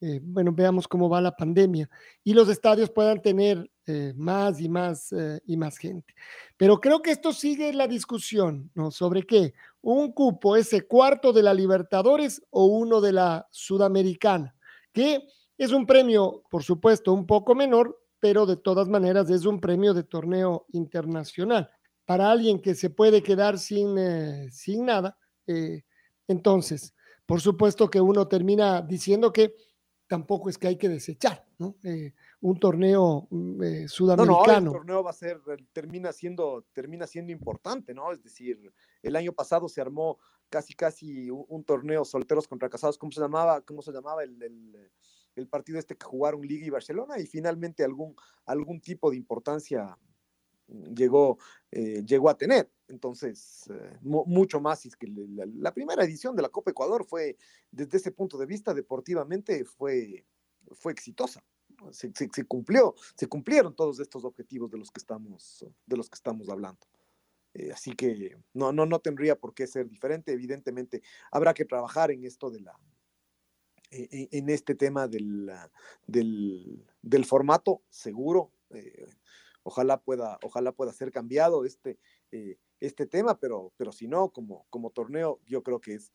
[0.00, 1.88] eh, bueno, veamos cómo va la pandemia
[2.24, 6.14] y los estadios puedan tener eh, más y más y más gente.
[6.56, 8.90] Pero creo que esto sigue la discusión, ¿no?
[8.90, 14.54] Sobre qué, un cupo, ese cuarto de la Libertadores o uno de la Sudamericana
[14.92, 15.26] que
[15.58, 19.94] es un premio, por supuesto, un poco menor, pero de todas maneras es un premio
[19.94, 21.70] de torneo internacional.
[22.04, 25.82] Para alguien que se puede quedar sin, eh, sin nada, eh,
[26.26, 26.94] entonces,
[27.26, 29.54] por supuesto que uno termina diciendo que
[30.06, 31.76] tampoco es que hay que desechar, ¿no?
[32.40, 33.28] Eh, un torneo
[33.86, 34.44] sudamericano.
[34.44, 35.40] No, no, el torneo va a ser,
[35.72, 38.12] termina siendo, termina siendo importante, ¿no?
[38.12, 38.72] Es decir,
[39.02, 43.60] el año pasado se armó casi, casi un, torneo solteros contra casados, ¿cómo se llamaba?
[43.60, 44.42] ¿Cómo se llamaba el,
[45.36, 47.18] el, partido este que jugaron Liga y Barcelona?
[47.18, 48.14] Y finalmente algún,
[48.46, 49.96] algún tipo de importancia
[50.94, 51.38] llegó,
[51.70, 52.70] eh, llegó a tener.
[52.88, 57.36] Entonces, eh, mucho más es que la, primera edición de la Copa Ecuador fue,
[57.70, 60.24] desde ese punto de vista, deportivamente fue,
[60.72, 61.44] fue exitosa.
[61.90, 66.16] Se, se, cumplió, se cumplieron todos estos objetivos de los que estamos, de los que
[66.16, 66.86] estamos hablando.
[67.54, 70.32] Eh, así que no, no, no tendría por qué ser diferente.
[70.32, 72.78] Evidentemente, habrá que trabajar en esto de la,
[73.90, 75.50] e, e, en este tema del,
[76.06, 78.52] del, del formato seguro.
[78.70, 79.08] Eh,
[79.62, 81.98] ojalá, pueda, ojalá pueda ser cambiado este,
[82.30, 86.12] eh, este tema, pero, pero si no, como, como torneo, yo creo que es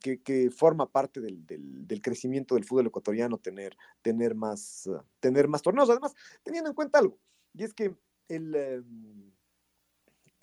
[0.00, 4.88] que, forma parte del, del, crecimiento del fútbol ecuatoriano tener, tener, más,
[5.20, 5.90] tener más torneos.
[5.90, 7.18] Además, teniendo en cuenta algo,
[7.52, 7.94] y es que
[8.28, 9.32] el em,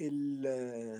[0.01, 0.97] eh,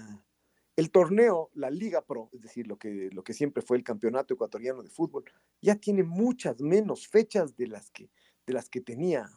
[0.75, 4.33] el, torneo, la Liga Pro, es decir, lo que, lo que siempre fue el campeonato
[4.33, 5.23] ecuatoriano de fútbol,
[5.61, 8.09] ya tiene muchas menos fechas de las que,
[8.45, 9.29] de las que tenía.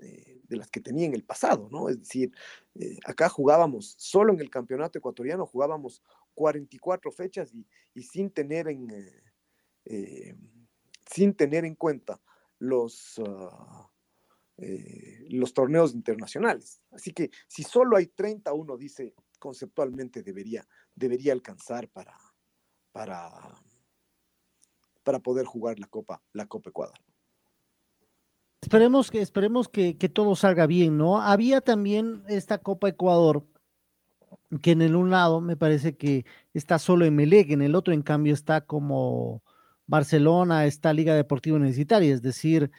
[0.00, 1.88] Eh, de las que tenía en el pasado, ¿no?
[1.88, 2.32] Es decir,
[2.74, 6.02] eh, acá jugábamos, solo en el campeonato ecuatoriano jugábamos
[6.34, 7.52] 44 fechas
[7.94, 8.88] y, sin, tener en,
[11.10, 12.20] sin tener en cuenta
[12.58, 13.90] los, ah,
[14.58, 16.80] eh, los torneos internacionales.
[16.90, 20.64] Así que si solo hay 30, uno dice conceptualmente debería,
[20.94, 22.16] debería alcanzar para,
[22.92, 23.60] para,
[25.02, 26.98] para poder jugar la Copa, la Copa Ecuador.
[28.60, 31.20] Esperemos que, esperemos que, todo salga bien, ¿no?
[31.20, 33.44] Había también esta Copa Ecuador,
[34.60, 37.94] que en el un lado me parece que está solo en Melec, en el otro
[37.94, 39.42] en cambio está como
[39.86, 42.70] Barcelona, está Liga Deportiva Universitaria, es decir,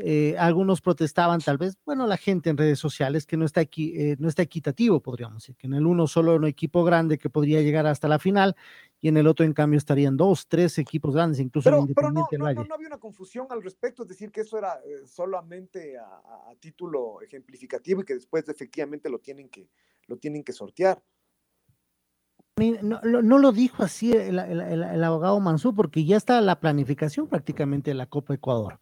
[0.00, 3.94] eh, algunos protestaban tal vez, bueno, la gente en redes sociales que no está aquí,
[3.96, 7.30] eh, no está equitativo, podríamos decir, que en el uno solo un equipo grande que
[7.30, 8.54] podría llegar hasta la final
[9.00, 12.28] y en el otro en cambio estarían dos, tres equipos grandes, incluso pero, pero no,
[12.30, 16.54] no, no, había una confusión al respecto, es decir, que eso era eh, solamente a,
[16.60, 19.68] título ejemplificativo y que después efectivamente lo tienen que,
[20.06, 21.02] lo tienen que sortear.
[22.58, 27.90] No, no, lo dijo así el, el abogado Mansú, porque ya está la planificación prácticamente
[27.90, 28.80] de la Copa Ecuador.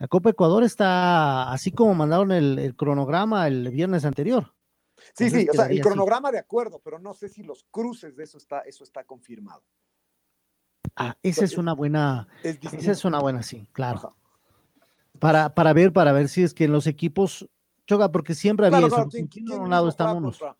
[0.00, 4.54] La Copa Ecuador está así como mandaron el, cronograma el viernes anterior.
[5.14, 8.24] Sí, sí, o sea, el cronograma de acuerdo, pero no sé si los cruces de
[8.24, 9.62] eso está, eso está confirmado.
[10.96, 14.16] Ah, esa es una buena, esa es una buena, sí, claro.
[15.18, 17.46] Para, para ver, para ver si es que en los equipos
[17.86, 19.06] choca, porque siempre había eso.
[19.60, 20.56] un lado estamos contra,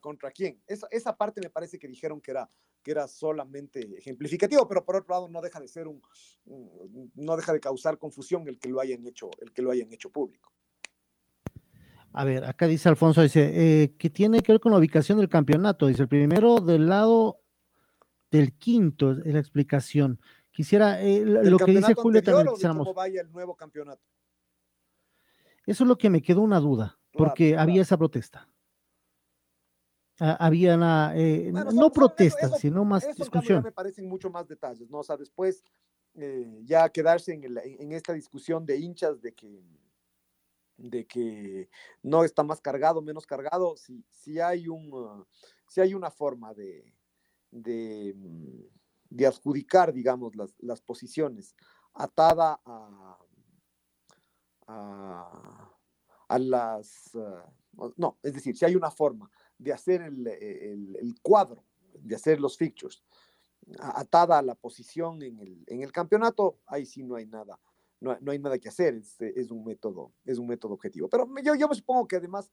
[0.00, 0.62] contra quién.
[0.66, 2.48] Esa, esa parte me parece que dijeron que era,
[2.82, 6.00] que era solamente ejemplificativo, pero por otro lado no deja de ser un,
[7.14, 10.10] no deja de causar confusión el que lo hayan hecho, el que lo hayan hecho
[10.10, 10.52] público.
[12.12, 15.28] A ver, acá dice Alfonso, dice, eh, que tiene que ver con la ubicación del
[15.28, 15.86] campeonato.
[15.86, 17.40] Dice, el primero del lado
[18.30, 20.20] del quinto es la explicación.
[20.50, 22.48] Quisiera, eh, lo que dice Julio también.
[22.76, 24.02] ¿Cómo vaya el nuevo campeonato?
[25.66, 28.49] Eso es lo que me quedó una duda, porque había esa protesta.
[30.22, 33.62] Ah, había una, eh, no protestas, sino más discusión.
[33.64, 34.98] Me parecen mucho más detalles, ¿no?
[34.98, 35.64] O sea, después
[36.14, 39.64] eh, ya quedarse en, en, esta discusión de hinchas de que,
[40.76, 41.70] de que
[42.02, 45.24] no está más cargado, menos cargado, si, si, hay, un, uh,
[45.66, 46.94] si hay una forma de,
[47.50, 48.62] de, mm,
[49.08, 51.56] de adjudicar, digamos, las, las posiciones
[51.94, 53.18] atada a,
[54.66, 55.70] a
[56.30, 57.14] a las...
[57.16, 57.44] Ah,
[57.96, 62.56] no, es decir, si hay una forma de hacer el, el, cuadro, de hacer los
[62.56, 63.02] fixtures,
[63.78, 67.60] atada a la posición en el, en el campeonato, ahí sí no hay nada,
[68.00, 71.08] no, no hay nada que hacer, es, es, un método, es un método objetivo.
[71.08, 72.50] Pero yo, yo me supongo que además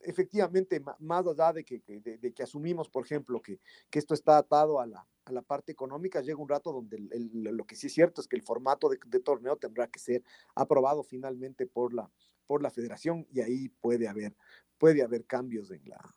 [0.00, 4.80] efectivamente, más allá de que, de, que asumimos, por ejemplo, que, que esto está atado
[4.80, 6.98] a la, a la, parte económica, llega un rato donde
[7.32, 11.02] lo que sí es cierto es que el formato de, torneo tendrá que ser aprobado
[11.04, 12.10] finalmente por la,
[12.52, 14.36] por la federación y ahí puede haber,
[14.76, 16.14] puede haber cambios en la...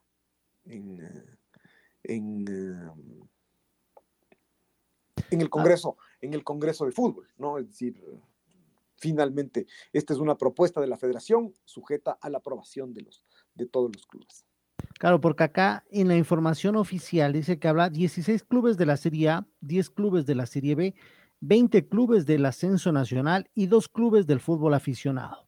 [0.66, 1.38] En, eh,
[2.04, 3.22] en, em,
[5.32, 5.50] en el ah.
[5.50, 7.58] Congreso, en el Congreso de Fútbol, ¿no?
[7.58, 8.04] Es decir,
[8.98, 13.66] finalmente, esta es una propuesta de la federación sujeta a la aprobación de los, de
[13.68, 14.44] todos los clubes.
[15.00, 19.30] Claro, porque acá en la información oficial dice que habla 16 clubes de la Serie
[19.30, 20.96] A, 10 clubes de la Serie B,
[21.40, 25.45] 20 clubes del ascenso nacional y dos clubes del fútbol aficionado.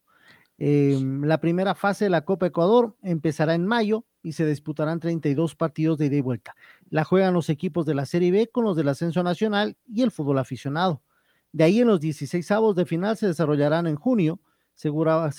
[0.58, 5.56] Em, la primera fase de la Copa Ecuador empezará en mayo y se disputarán 32
[5.56, 6.56] partidos de ida y vuelta.
[6.90, 10.12] La juegan los equipos de la Serie B con los del ascenso nacional y el
[10.12, 11.02] fútbol aficionado.
[11.52, 14.40] De ahí en los 16 avos de final se desarrollarán en junio
[14.78, 14.90] se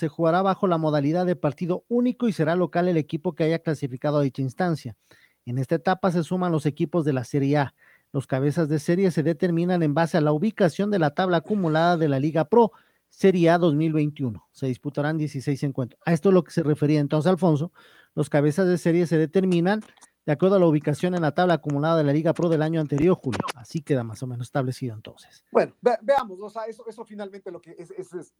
[0.09, 4.17] jugará bajo la modalidad de partido único y será local el equipo que haya clasificado
[4.17, 4.97] a dicha instancia.
[5.45, 7.73] En esta etapa se suman los equipos de la Serie A.
[8.11, 11.95] Los cabezas de serie se determinan en base a la ubicación de la tabla acumulada
[11.95, 12.73] de la Liga Pro
[13.09, 14.47] Serie A 2021.
[14.51, 16.01] Se disputarán 16 encuentros.
[16.05, 17.71] A esto es lo que se refería entonces Alfonso.
[18.15, 19.81] Los cabezas de serie se determinan
[20.29, 22.79] de acuerdo a la ubicación en la tabla acumulada de la Liga Pro del año
[22.79, 23.39] anterior, Julio.
[23.55, 25.43] Así queda más o menos establecido entonces.
[25.51, 28.35] Bueno, veamos, o sea, eso, finalmente lo que es, es,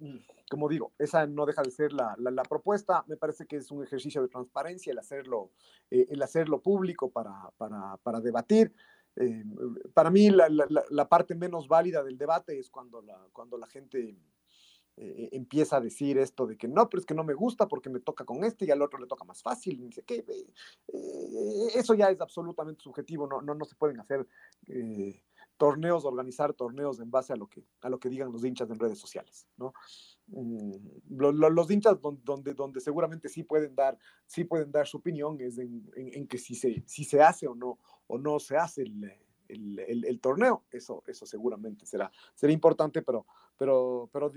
[0.52, 2.16] como digo, esa no deja de ser la,
[2.48, 3.04] propuesta.
[3.08, 5.50] Me parece que es un ejercicio de transparencia el hacerlo,
[5.90, 8.72] eh, el hacerlo público para, debatir.
[9.16, 9.44] Eh,
[9.92, 13.04] para mí, la, parte menos válida del debate es cuando
[13.34, 14.16] cuando la gente
[15.02, 17.90] eh, empieza a decir esto de que no, pero es que no me gusta porque
[17.90, 19.80] me toca con este y al otro le toca más fácil.
[19.80, 24.28] Y dice eh, eso ya es absolutamente subjetivo, no, no, no se pueden hacer
[24.68, 25.24] eh,
[25.56, 28.78] torneos, organizar torneos en base a lo que, a lo que digan los hinchas en
[28.78, 29.74] redes sociales, ¿no?
[30.28, 30.74] Mm,
[31.08, 35.90] los hinchas donde, donde, seguramente sí pueden dar, sí pueden dar su opinión es en,
[35.96, 39.14] en, que si se, si se hace o no, o no se hace el,
[39.48, 43.26] el, el, torneo, eso, eso seguramente será, será importante, pero,
[43.58, 44.32] pero, pero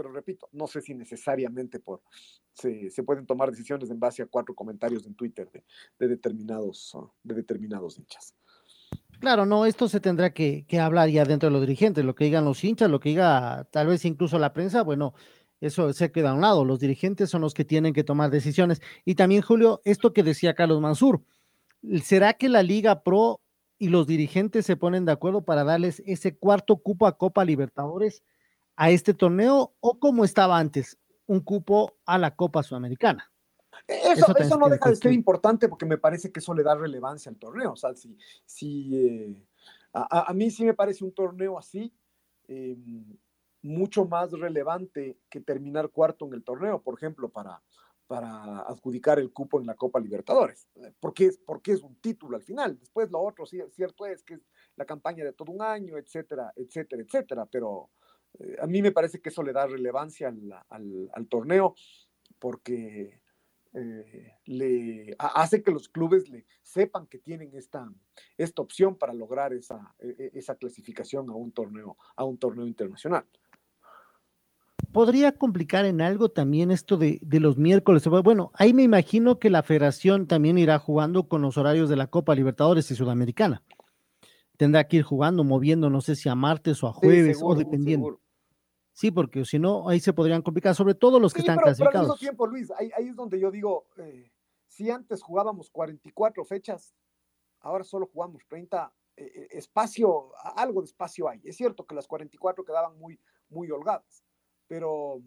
[0.00, 2.00] pero repito, no sé si necesariamente por,
[2.54, 5.62] se, se pueden tomar decisiones en base a cuatro comentarios en Twitter de,
[5.98, 8.34] de determinados, ah, de determinados hinchas.
[9.18, 12.24] Claro, no, esto se tendrá que, que, hablar ya dentro de los dirigentes, lo que
[12.24, 15.12] digan los hinchas, lo que diga tal vez incluso la prensa, bueno,
[15.60, 18.80] eso se queda a un lado, los dirigentes son los que tienen que tomar decisiones.
[19.04, 21.22] Y también, Julio, esto que decía Carlos Mansur,
[22.02, 23.42] ¿será que la Liga Pro
[23.78, 28.22] y los dirigentes se ponen de acuerdo para darles ese cuarto cupo a Copa Libertadores?
[28.80, 33.30] A este torneo o como estaba antes, un cupo a la Copa Sudamericana.
[33.86, 37.30] Eso, eso, no deja de ser importante porque me parece que eso le da relevancia
[37.30, 37.72] al torneo.
[37.72, 38.16] O sea, si,
[38.46, 39.46] si eh,
[39.92, 41.92] a, a, mí sí me parece un torneo así
[42.48, 42.74] eh,
[43.60, 47.62] mucho más relevante que terminar cuarto en el torneo, por ejemplo, para,
[48.06, 50.66] para adjudicar el cupo en la Copa Libertadores,
[51.00, 52.78] porque es, porque es un título al final.
[52.78, 54.40] Después lo otro, sí, cierto es que es
[54.76, 57.90] la campaña de todo un año, etcétera, etcétera, etcétera, pero,
[58.38, 60.32] eh, a mí me parece que eso le da relevancia
[60.68, 61.74] al, torneo
[62.38, 63.20] porque
[63.74, 67.90] eh, le hace que los clubes le sepan que tienen esta,
[68.36, 72.66] esta opción para lograr esa, e, e, esa clasificación a un torneo, a un torneo
[72.66, 73.24] internacional.
[74.92, 78.04] ¿Podría complicar en algo también esto de, de, los miércoles?
[78.08, 82.08] Bueno, ahí me imagino que la federación también irá jugando con los horarios de la
[82.08, 83.62] Copa Libertadores y Sudamericana
[84.60, 88.20] tendrá que ir jugando, moviendo, no sé si a martes o a jueves o dependiendo.
[88.92, 91.92] Sí, porque si no, ahí se podrían complicar, sobre todo los que están clasificados.
[91.92, 94.30] Pero al mismo tiempo, Luis, ahí, es donde yo digo, eh,
[94.66, 96.94] si antes jugábamos 44 fechas,
[97.60, 101.40] ahora solo jugamos 30, eh, eh, espacio, algo de espacio hay.
[101.42, 103.18] Es cierto que las 44 quedaban muy,
[103.48, 104.26] muy holgadas,
[104.66, 105.22] pero,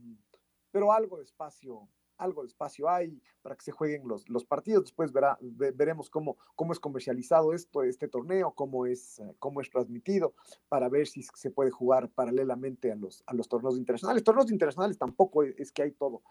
[0.70, 4.84] pero algo de espacio, algo de espacio hay para que se jueguen los, los partidos.
[4.84, 9.70] Después verá, veremos cómo, cómo es comercializado esto, este torneo, cómo es, eh, cómo es
[9.70, 10.34] transmitido,
[10.70, 14.24] para ver si se puede jugar paralelamente a los, a los torneos internacionales.
[14.24, 16.22] Torneos internacionales tampoco es que hay todo,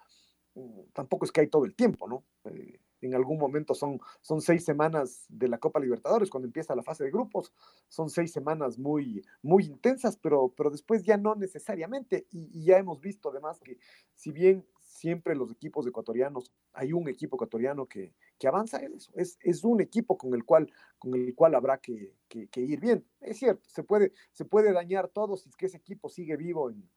[0.54, 2.24] mm, tampoco es que hay todo el tiempo, ¿no?
[2.44, 6.84] Eh, en algún momento son, son seis semanas de la Copa Libertadores, cuando empieza la
[6.84, 7.52] fase de grupos,
[7.88, 13.00] son seis semanas muy, muy intensas, pero, pero después ya no necesariamente, y ya hemos
[13.00, 13.78] visto además que
[14.14, 14.64] si bien
[15.02, 19.64] siempre los equipos ecuatorianos, hay un equipo ecuatoriano que, que avanza en eso, es, es,
[19.64, 23.04] un equipo con el cual, con el cual habrá que, que, ir bien.
[23.20, 26.70] Es cierto, se puede, se puede dañar todo si es que ese equipo sigue vivo
[26.70, 26.88] en,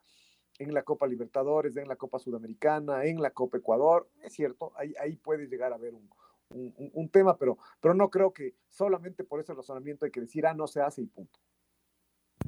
[0.59, 4.07] en la Copa Libertadores, en la Copa Sudamericana, en la Copa Ecuador.
[4.21, 6.07] Es cierto, ahí, ahí puede llegar a haber un,
[6.51, 10.53] un, tema, pero, pero no creo que solamente por ese razonamiento hay que decir, ah,
[10.53, 11.39] no se hace y punto.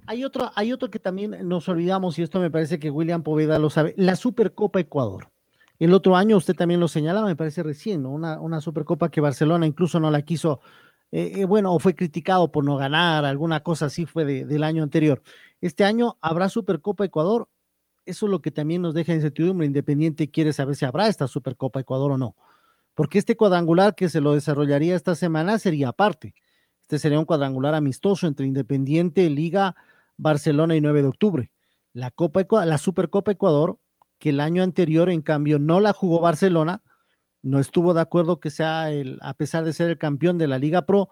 [0.06, 3.58] Hay otro, hay otro que también nos olvidamos, y esto me parece que William Poveda
[3.58, 5.32] lo sabe, la Supercopa Ecuador.
[5.80, 8.12] El otro año usted también lo señalaba, me parece recién, ¿no?
[8.12, 10.60] una, Supercopa que Barcelona incluso no la quiso,
[11.12, 14.64] eh, eh, bueno, o fue criticado por no ganar, alguna cosa así fue de, del
[14.64, 15.22] año anterior.
[15.62, 17.48] Este año habrá Supercopa Ecuador,
[18.06, 19.68] eso es lo que también nos deja incertidumbre.
[19.68, 22.36] Independiente quiere saber si habrá esta Supercopa Ecuador o no,
[22.96, 26.34] porque este cuadrangular que se lo desarrollaría esta semana sería aparte.
[26.82, 29.76] Este sería un cuadrangular amistoso entre Independiente, Liga,
[30.16, 31.52] Barcelona y 9 de octubre.
[31.94, 33.78] La Copa la Supercopa Ecuador
[34.20, 36.82] que el año anterior, en cambio, no la jugó Barcelona,
[37.42, 40.58] no estuvo de acuerdo que sea el, a pesar de ser el campeón de la
[40.58, 41.10] Liga Pro,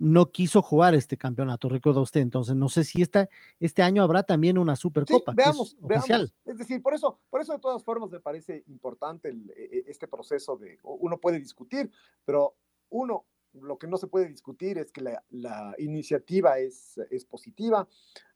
[0.00, 2.20] no quiso jugar este campeonato, recuerda usted.
[2.20, 3.28] Entonces, no sé si esta,
[3.60, 5.32] este año habrá también una Supercopa.
[5.32, 6.34] Sí, veamos, es veamos.
[6.46, 9.84] Es decir, por eso, por eso de todas formas me parece importante el, e, e,
[9.88, 11.90] este proceso de, uno puede discutir,
[12.24, 12.56] pero
[12.88, 17.86] uno, lo que no se puede discutir es que la, la iniciativa es, es positiva.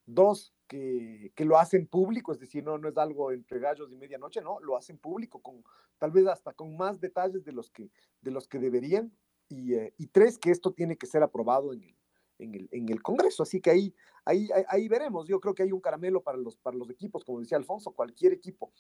[0.06, 3.96] Dos, que, que, lo hacen público, es decir, no, no es algo entre gallos y
[3.96, 5.62] medianoche, no, lo hacen público, con,
[5.98, 7.90] tal vez hasta con más detalles de los que,
[8.20, 9.12] de los que deberían.
[9.48, 11.96] Y, eh, y tres, que esto tiene que ser aprobado en el,
[12.38, 13.42] en el, en el Congreso.
[13.42, 13.94] Así que ahí,
[14.24, 15.28] ahí, ahí, veremos.
[15.28, 18.32] Yo creo que hay un caramelo para los, para los equipos, como decía Alfonso, cualquier
[18.32, 18.72] equipo.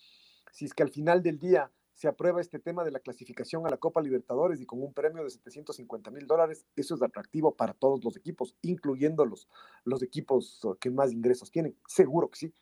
[0.52, 3.70] Si es que al final del día se aprueba este tema de la clasificación a
[3.70, 7.72] la Copa Libertadores y con un premio de 750 mil dólares, eso es atractivo para
[7.72, 9.48] todos los equipos, incluyendo los,
[9.84, 11.76] los equipos que más ingresos tienen.
[11.86, 12.54] Seguro que sí.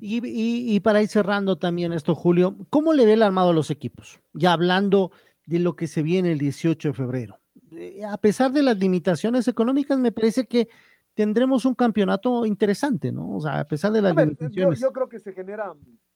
[0.00, 3.54] Y, y, y, para ir cerrando también esto, Julio, ¿cómo le ve el armado a
[3.54, 4.20] los equipos?
[4.32, 5.10] Ya hablando
[5.46, 7.40] de lo que se viene el 18 de febrero.
[7.72, 10.68] Eh, a pesar de las limitaciones económicas, me parece que
[11.14, 13.36] tendremos un campeonato interesante, ¿no?
[13.36, 14.80] O sea, a pesar de las ver, limitaciones.
[14.80, 15.72] Yo, yo, creo que se genera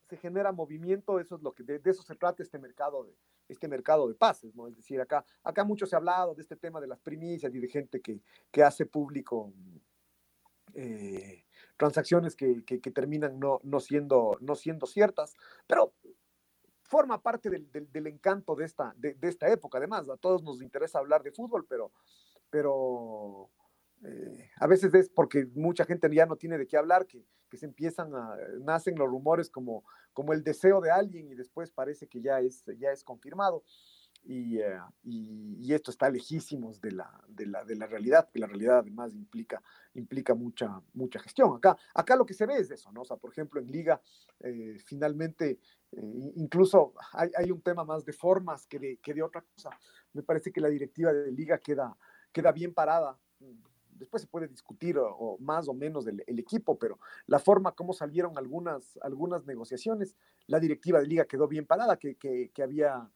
[0.08, 3.16] se genera movimiento, eso es lo que de, eso se trata este mercado de
[3.48, 4.66] este mercado de pases, ¿no?
[4.66, 7.60] Es decir, acá acá mucho se ha hablado de este tema de las primicias y
[7.60, 9.52] de gente que, que hace público
[10.74, 11.44] eh,
[11.76, 15.34] transacciones que, que, que, terminan no, no, siendo, no siendo ciertas,
[15.66, 15.94] pero
[16.82, 19.78] forma parte del, del, del encanto de esta, de, de, esta época.
[19.78, 21.92] Además, a todos nos interesa hablar de fútbol, pero,
[22.50, 23.50] pero
[24.04, 27.56] eh, a veces es porque mucha gente ya no tiene de qué hablar, que, que,
[27.56, 32.06] se empiezan a, nacen los rumores como, como el deseo de alguien y después parece
[32.06, 33.64] que ya es, ya es confirmado.
[34.28, 38.40] Y, uh, y, y, esto está lejísimos de la, de la, de la realidad, que
[38.40, 39.62] la realidad además implica,
[39.94, 41.56] implica mucha, mucha gestión.
[41.56, 43.02] Acá, acá lo que se ve es eso, ¿no?
[43.02, 44.02] O sea, por ejemplo, en Liga,
[44.40, 45.60] eh, finalmente,
[45.92, 49.70] eh, incluso hay, hay, un tema más de formas que de, que de otra cosa.
[50.12, 51.96] Me parece que la directiva de Liga queda,
[52.32, 53.16] queda bien parada
[53.98, 57.72] después se puede discutir o, o más o menos del el equipo, pero la forma
[57.72, 60.16] como salieron algunas, algunas negociaciones,
[60.46, 63.10] la directiva de liga quedó bien parada, que, que, que había,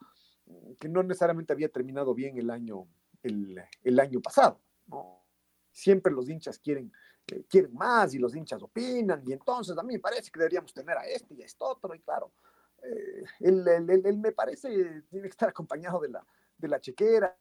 [0.79, 2.87] que no necesariamente había terminado bien el año,
[3.23, 4.61] el, el año pasado.
[4.87, 5.23] ¿no?
[5.73, 6.93] Siempre los hinchas quieren,
[7.33, 10.73] eh, quieren más y los hinchas opinan, y entonces a mí me parece que deberíamos
[10.73, 12.33] tener a este y a este otro, y claro,
[12.83, 14.69] eh, él, él, él, él, me parece
[15.09, 16.27] tiene que estar acompañado de la,
[16.57, 17.37] de la chequera,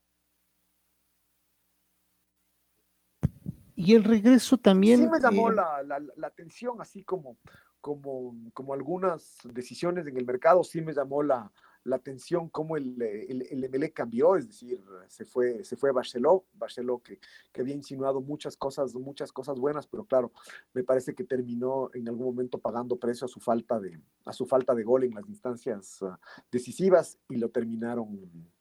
[3.80, 5.00] y el regreso también.
[5.00, 7.38] Sí me llamó eh, la, la, la, atención, así como,
[7.80, 11.50] como, como algunas decisiones en el mercado, sí me llamó la,
[11.84, 15.92] la atención cómo el, el, el MLE cambió, es decir, se fue, se fue a
[15.94, 17.18] Barceló, Barceló que,
[17.52, 20.30] que, había insinuado muchas cosas, muchas cosas buenas, pero claro,
[20.74, 24.44] me parece que terminó en algún momento pagando precio a su falta de, a su
[24.44, 26.16] falta de gol en las instancias uh,
[26.52, 28.20] decisivas y lo terminaron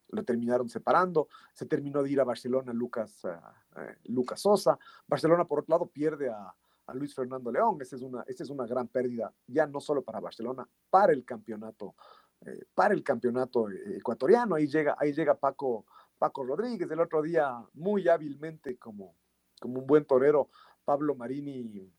[0.09, 5.45] lo terminaron separando, se terminó de ir a Barcelona Lucas, uh, uh, Lucas Sosa, Barcelona
[5.45, 6.53] por otro lado pierde a,
[6.85, 10.01] a Luis Fernando León, esa es, una, esa es una gran pérdida, ya no solo
[10.01, 11.95] para Barcelona, para el campeonato,
[12.41, 15.85] eh, para el campeonato ecuatoriano, ahí llega, ahí llega Paco,
[16.17, 19.15] Paco Rodríguez, el otro día muy hábilmente como,
[19.59, 20.49] como un buen torero,
[20.83, 21.91] Pablo Marini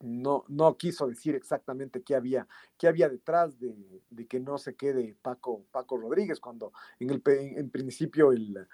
[0.00, 2.46] no, no quiso decir exactamente qué había,
[2.76, 7.22] qué había detrás de, de, que no se quede Paco, Paco Rodríguez, cuando en, el,
[7.26, 8.66] en, en principio el,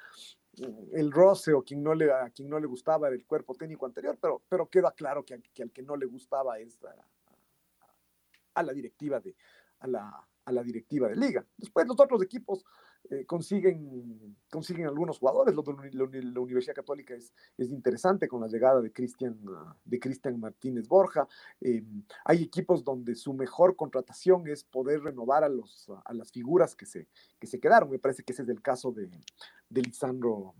[0.92, 3.86] el roce o quien no le, a quien no le gustaba era el cuerpo técnico
[3.86, 6.94] anterior, pero, pero queda claro que, al que no le gustaba es a,
[8.54, 9.34] a la directiva de,
[9.80, 11.44] a la, a la directiva de liga.
[11.56, 12.64] Después los otros equipos
[13.10, 15.54] eh, consiguen, consiguen algunos jugadores.
[15.54, 19.38] Lo de la, Universidad Católica es, es, interesante con la llegada de Cristian
[19.84, 21.28] de Martínez Borja.
[21.60, 21.84] Eh,
[22.24, 26.86] hay equipos donde su mejor contratación es poder renovar a, los, a las figuras que
[26.86, 27.90] se, que se quedaron.
[27.90, 29.10] Me parece que ese es el caso de,
[29.68, 30.54] de Lisandro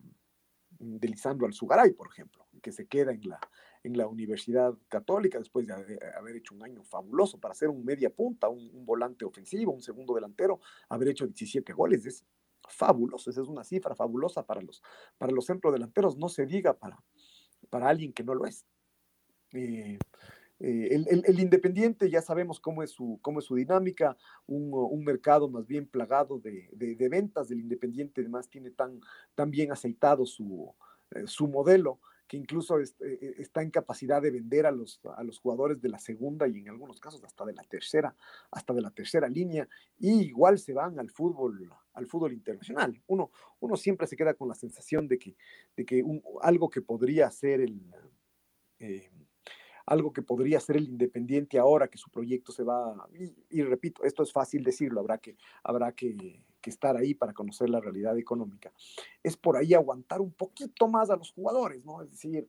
[0.78, 3.40] de Lisandro Alzugaray, por ejemplo, que se queda en la,
[3.84, 5.74] en la Universidad Católica, después de
[6.16, 10.14] haber hecho un año fabuloso para ser un media punta, un, volante ofensivo, un segundo
[10.14, 12.06] delantero, haber hecho 17 goles.
[12.06, 12.24] Es
[12.66, 14.82] fabuloso, esa es una cifra fabulosa para los,
[15.18, 16.98] para los centrodelanteros, no se diga para,
[17.68, 18.64] para alguien que no lo es.
[19.52, 19.98] Eh,
[20.60, 20.88] eh,
[21.26, 24.16] el, Independiente ya sabemos cómo es su, cómo es su dinámica,
[24.46, 26.70] un, mercado más bien plagado de,
[27.10, 28.98] ventas del Independiente, además tiene tan,
[29.34, 30.74] tan bien aceitado su,
[31.10, 35.80] eh, su modelo que incluso está en capacidad de vender a los, a los jugadores
[35.80, 38.14] de la segunda y en algunos casos hasta de la tercera,
[38.50, 39.68] hasta de la tercera línea,
[39.98, 43.00] y igual se van al fútbol, al fútbol internacional.
[43.06, 45.36] Uno, uno siempre se queda con la sensación de que,
[45.76, 46.02] de que
[46.40, 47.80] algo que podría ser el,
[48.78, 49.10] eh,
[49.86, 53.08] algo que podría ser el Independiente ahora que su proyecto se va,
[53.50, 57.78] y, repito, esto es fácil decirlo, habrá que, habrá que, estar ahí para conocer la
[57.78, 58.72] realidad económica,
[59.22, 62.00] es por ahí aguantar un poquito más a los jugadores, ¿no?
[62.00, 62.48] Es decir,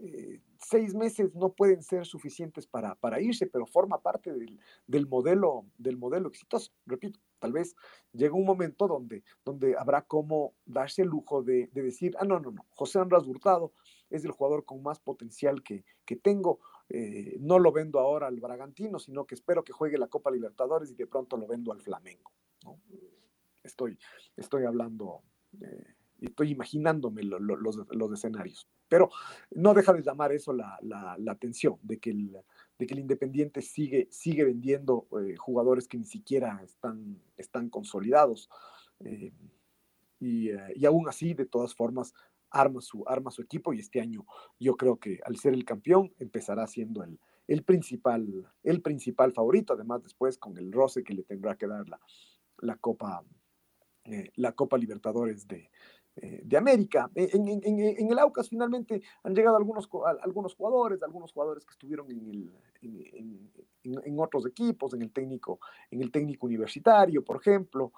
[0.00, 5.66] eh, seis meses no pueden ser suficientes para, para irse, pero forma parte del, modelo,
[5.78, 6.72] del modelo exitoso.
[6.84, 7.76] Repito, tal vez
[8.12, 12.50] llega un momento donde, donde habrá como darse el lujo de, decir, ah, no, no,
[12.50, 13.72] no, José Andrés Hurtado
[14.10, 18.40] es el jugador con más potencial que, que tengo, eh, no lo vendo ahora al
[18.40, 21.80] Bragantino, sino que espero que juegue la Copa Libertadores y de pronto lo vendo al
[21.80, 22.30] Flamengo.
[23.62, 23.98] Estoy,
[24.36, 25.22] estoy hablando,
[25.60, 28.68] eh, estoy imaginándome los, escenarios.
[28.88, 29.10] Pero
[29.52, 30.78] no deja de llamar eso la,
[31.28, 32.36] atención, de que el,
[32.78, 38.50] de que el Independiente sigue, sigue vendiendo eh, jugadores que ni siquiera están, están consolidados.
[40.20, 42.14] y, y, aún así, de todas formas,
[42.54, 44.24] arma su, arma su equipo y este año
[44.58, 48.26] yo creo que al ser el campeón empezará siendo el, el, principal,
[48.62, 52.00] el principal favorito, además después con el roce que le tendrá que dar la,
[52.58, 53.24] la Copa,
[54.04, 55.70] eh, la Copa Libertadores de,
[56.16, 57.10] eh, de América.
[57.16, 59.88] En, en, el Aucas finalmente han llegado algunos,
[60.22, 62.52] algunos jugadores, algunos jugadores que estuvieron el,
[63.82, 65.58] en, otros equipos, en el técnico,
[65.90, 67.92] en el técnico universitario, por ejemplo.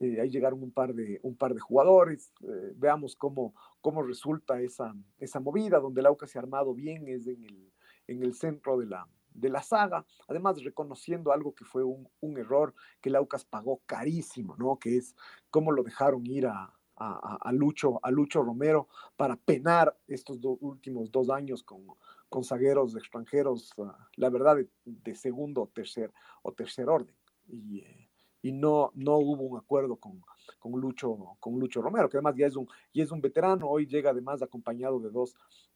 [0.00, 2.32] Eh, ahí llegaron un par de, un par de jugadores.
[2.42, 7.06] Eh, veamos cómo, cómo resulta esa, esa movida, donde el Aucas se ha armado bien,
[7.08, 7.72] es en el,
[8.06, 12.38] en el centro de la, de la saga, además reconociendo algo que fue un, un,
[12.38, 14.78] error que el Aucas pagó carísimo, ¿no?
[14.78, 15.14] Que es
[15.50, 21.10] cómo lo dejaron ir a, a, a Lucho, a Lucho Romero para penar estos últimos
[21.10, 21.86] dos años con,
[22.28, 27.14] con zagueros extranjeros, ah, la verdad, de, segundo o tercer, o tercer orden.
[27.48, 28.09] Y, eh,
[28.42, 30.22] y no, no hubo un acuerdo con,
[30.58, 33.86] con, Lucho, con Lucho Romero, que además ya es, un, y es un veterano, hoy
[33.86, 35.34] llega además acompañado de dos,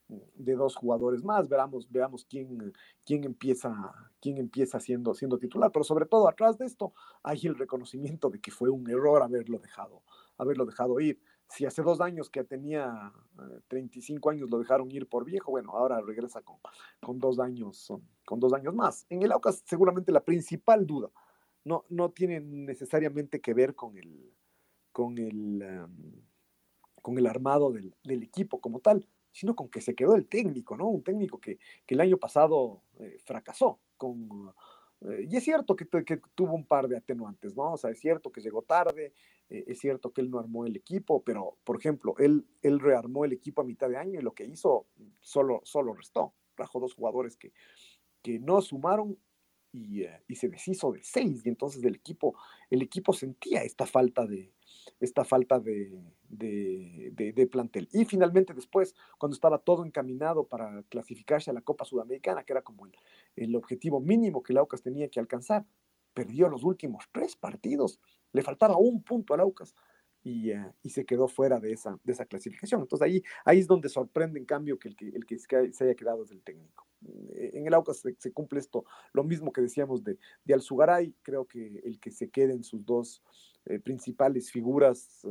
[0.08, 2.72] de dos jugadores más, veamos, veamos quién,
[3.04, 3.74] quién, empieza,
[4.20, 6.92] quién empieza siendo, siendo titular, pero sobre todo atrás de esto
[7.22, 10.02] hay el reconocimiento de que fue un error haberlo dejado,
[10.38, 11.20] haberlo dejado ir.
[11.46, 13.12] Si hace dos años que tenía
[13.68, 16.56] 35 eh, años lo dejaron ir por viejo, bueno, ahora regresa con,
[17.00, 17.92] con, dos, años,
[18.24, 19.06] con dos años más.
[19.10, 21.10] En el AUCAS seguramente la principal duda
[21.64, 24.32] no, no tienen necesariamente que ver con el,
[24.92, 25.64] con el,
[27.02, 30.88] con el armado del, equipo como tal, sino con que se quedó el técnico, ¿no?
[30.88, 33.80] Un técnico que, el año pasado eh, fracasó.
[33.96, 34.52] Con,
[35.00, 37.72] eh, y es cierto que, que, tuvo un par de atenuantes, ¿no?
[37.72, 39.12] O sea, es cierto que llegó tarde,
[39.48, 43.24] eh, es cierto que él no armó el equipo, pero, por ejemplo, él, él rearmó
[43.24, 44.86] el equipo a mitad de año y lo que hizo
[45.20, 46.34] solo, solo restó.
[46.54, 47.52] Trajo dos jugadores que,
[48.22, 49.18] que no sumaron
[49.74, 52.36] eh, y, se deshizo de seis y entonces el equipo,
[52.70, 54.52] el equipo sentía esta falta de,
[55.00, 57.88] esta falta de, de, plantel.
[57.92, 62.62] Y finalmente después, cuando estaba todo encaminado para clasificarse a la Copa Sudamericana, que era
[62.62, 62.92] como el,
[63.36, 65.66] el objetivo mínimo que el Aucas tenía que alcanzar,
[66.12, 68.00] perdió los últimos tres partidos.
[68.32, 69.40] Le faltaba un punto al
[70.24, 71.98] Aucas eh, y, se quedó fuera de esa,
[72.28, 72.80] clasificación.
[72.82, 76.30] Entonces ahí, ahí es donde sorprende en cambio que el que, se haya quedado es
[76.30, 76.86] el técnico.
[77.34, 81.46] Eh, en el Aucas se, cumple esto, lo mismo que decíamos de, de Alzugaray, creo
[81.46, 83.22] que el que se quede en sus dos
[83.66, 85.26] eh, principales figuras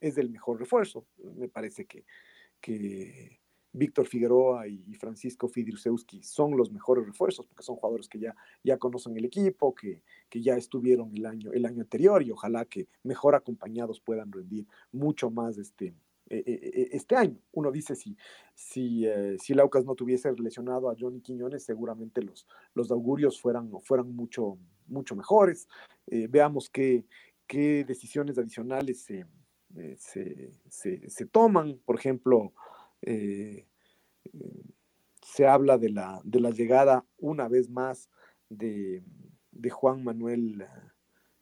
[0.00, 1.06] es el mejor refuerzo.
[1.36, 3.41] Me parece que
[3.72, 8.76] Víctor Figueroa y Francisco Fidrusewski son los mejores refuerzos porque son jugadores que ya, ya
[8.76, 12.88] conocen el equipo, que, que ya estuvieron el año, el año anterior y ojalá que
[13.02, 15.94] mejor acompañados puedan rendir mucho más este,
[16.28, 17.38] e, e, e, este año.
[17.52, 18.16] Uno dice si,
[18.54, 23.70] si, eh, si Laucas no tuviese lesionado a Johnny Quiñones, seguramente los, los augurios fueran,
[23.82, 25.68] fueran mucho, mucho mejores.
[26.06, 27.04] Eh, veamos qué,
[27.46, 29.26] qué decisiones adicionales se,
[29.76, 31.80] eh, se, se toman.
[31.84, 32.52] Por ejemplo,
[33.02, 33.66] eh,
[35.22, 38.08] se habla de la, de la llegada una vez más
[38.48, 39.02] de,
[39.70, 40.66] Juan Manuel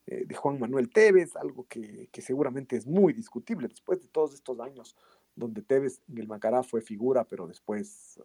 [0.07, 4.61] eh, de Juan Manuel Tevez, algo que, seguramente es muy discutible después de todos estos
[4.61, 4.97] años
[5.35, 8.21] donde Tevez en el Macará fue figura, pero después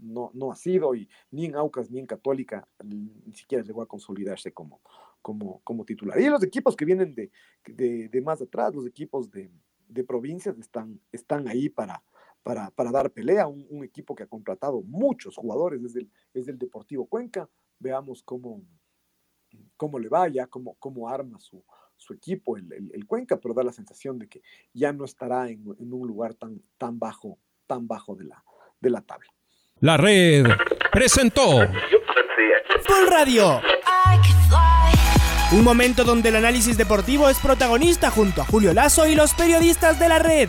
[0.00, 3.88] no, no ha sido, y ni en Aucas ni en Católica ni siquiera llegó a
[3.88, 4.80] consolidarse como,
[5.22, 6.20] como, como titular.
[6.20, 7.30] Y los equipos que vienen de,
[7.66, 9.50] de, más atrás, los equipos de,
[9.88, 12.02] de provincias, están, están ahí para,
[12.42, 13.46] para, para dar pelea.
[13.46, 17.48] Un, un, equipo que ha contratado muchos jugadores desde el, desde el Deportivo Cuenca.
[17.78, 18.62] Veamos cómo,
[19.76, 21.64] cómo le vaya, cómo, cómo arma su,
[21.96, 25.48] su equipo, el, el, el, Cuenca, pero da la sensación de que ya no estará
[25.48, 28.42] en, en un lugar tan, tan bajo, tan bajo de la,
[28.80, 29.30] de la tabla.
[29.80, 30.44] La red
[30.92, 31.60] presentó
[32.82, 33.60] Full Radio.
[35.52, 39.98] Un momento donde el análisis deportivo es protagonista junto a Julio Lazo y los periodistas
[39.98, 40.48] de la red.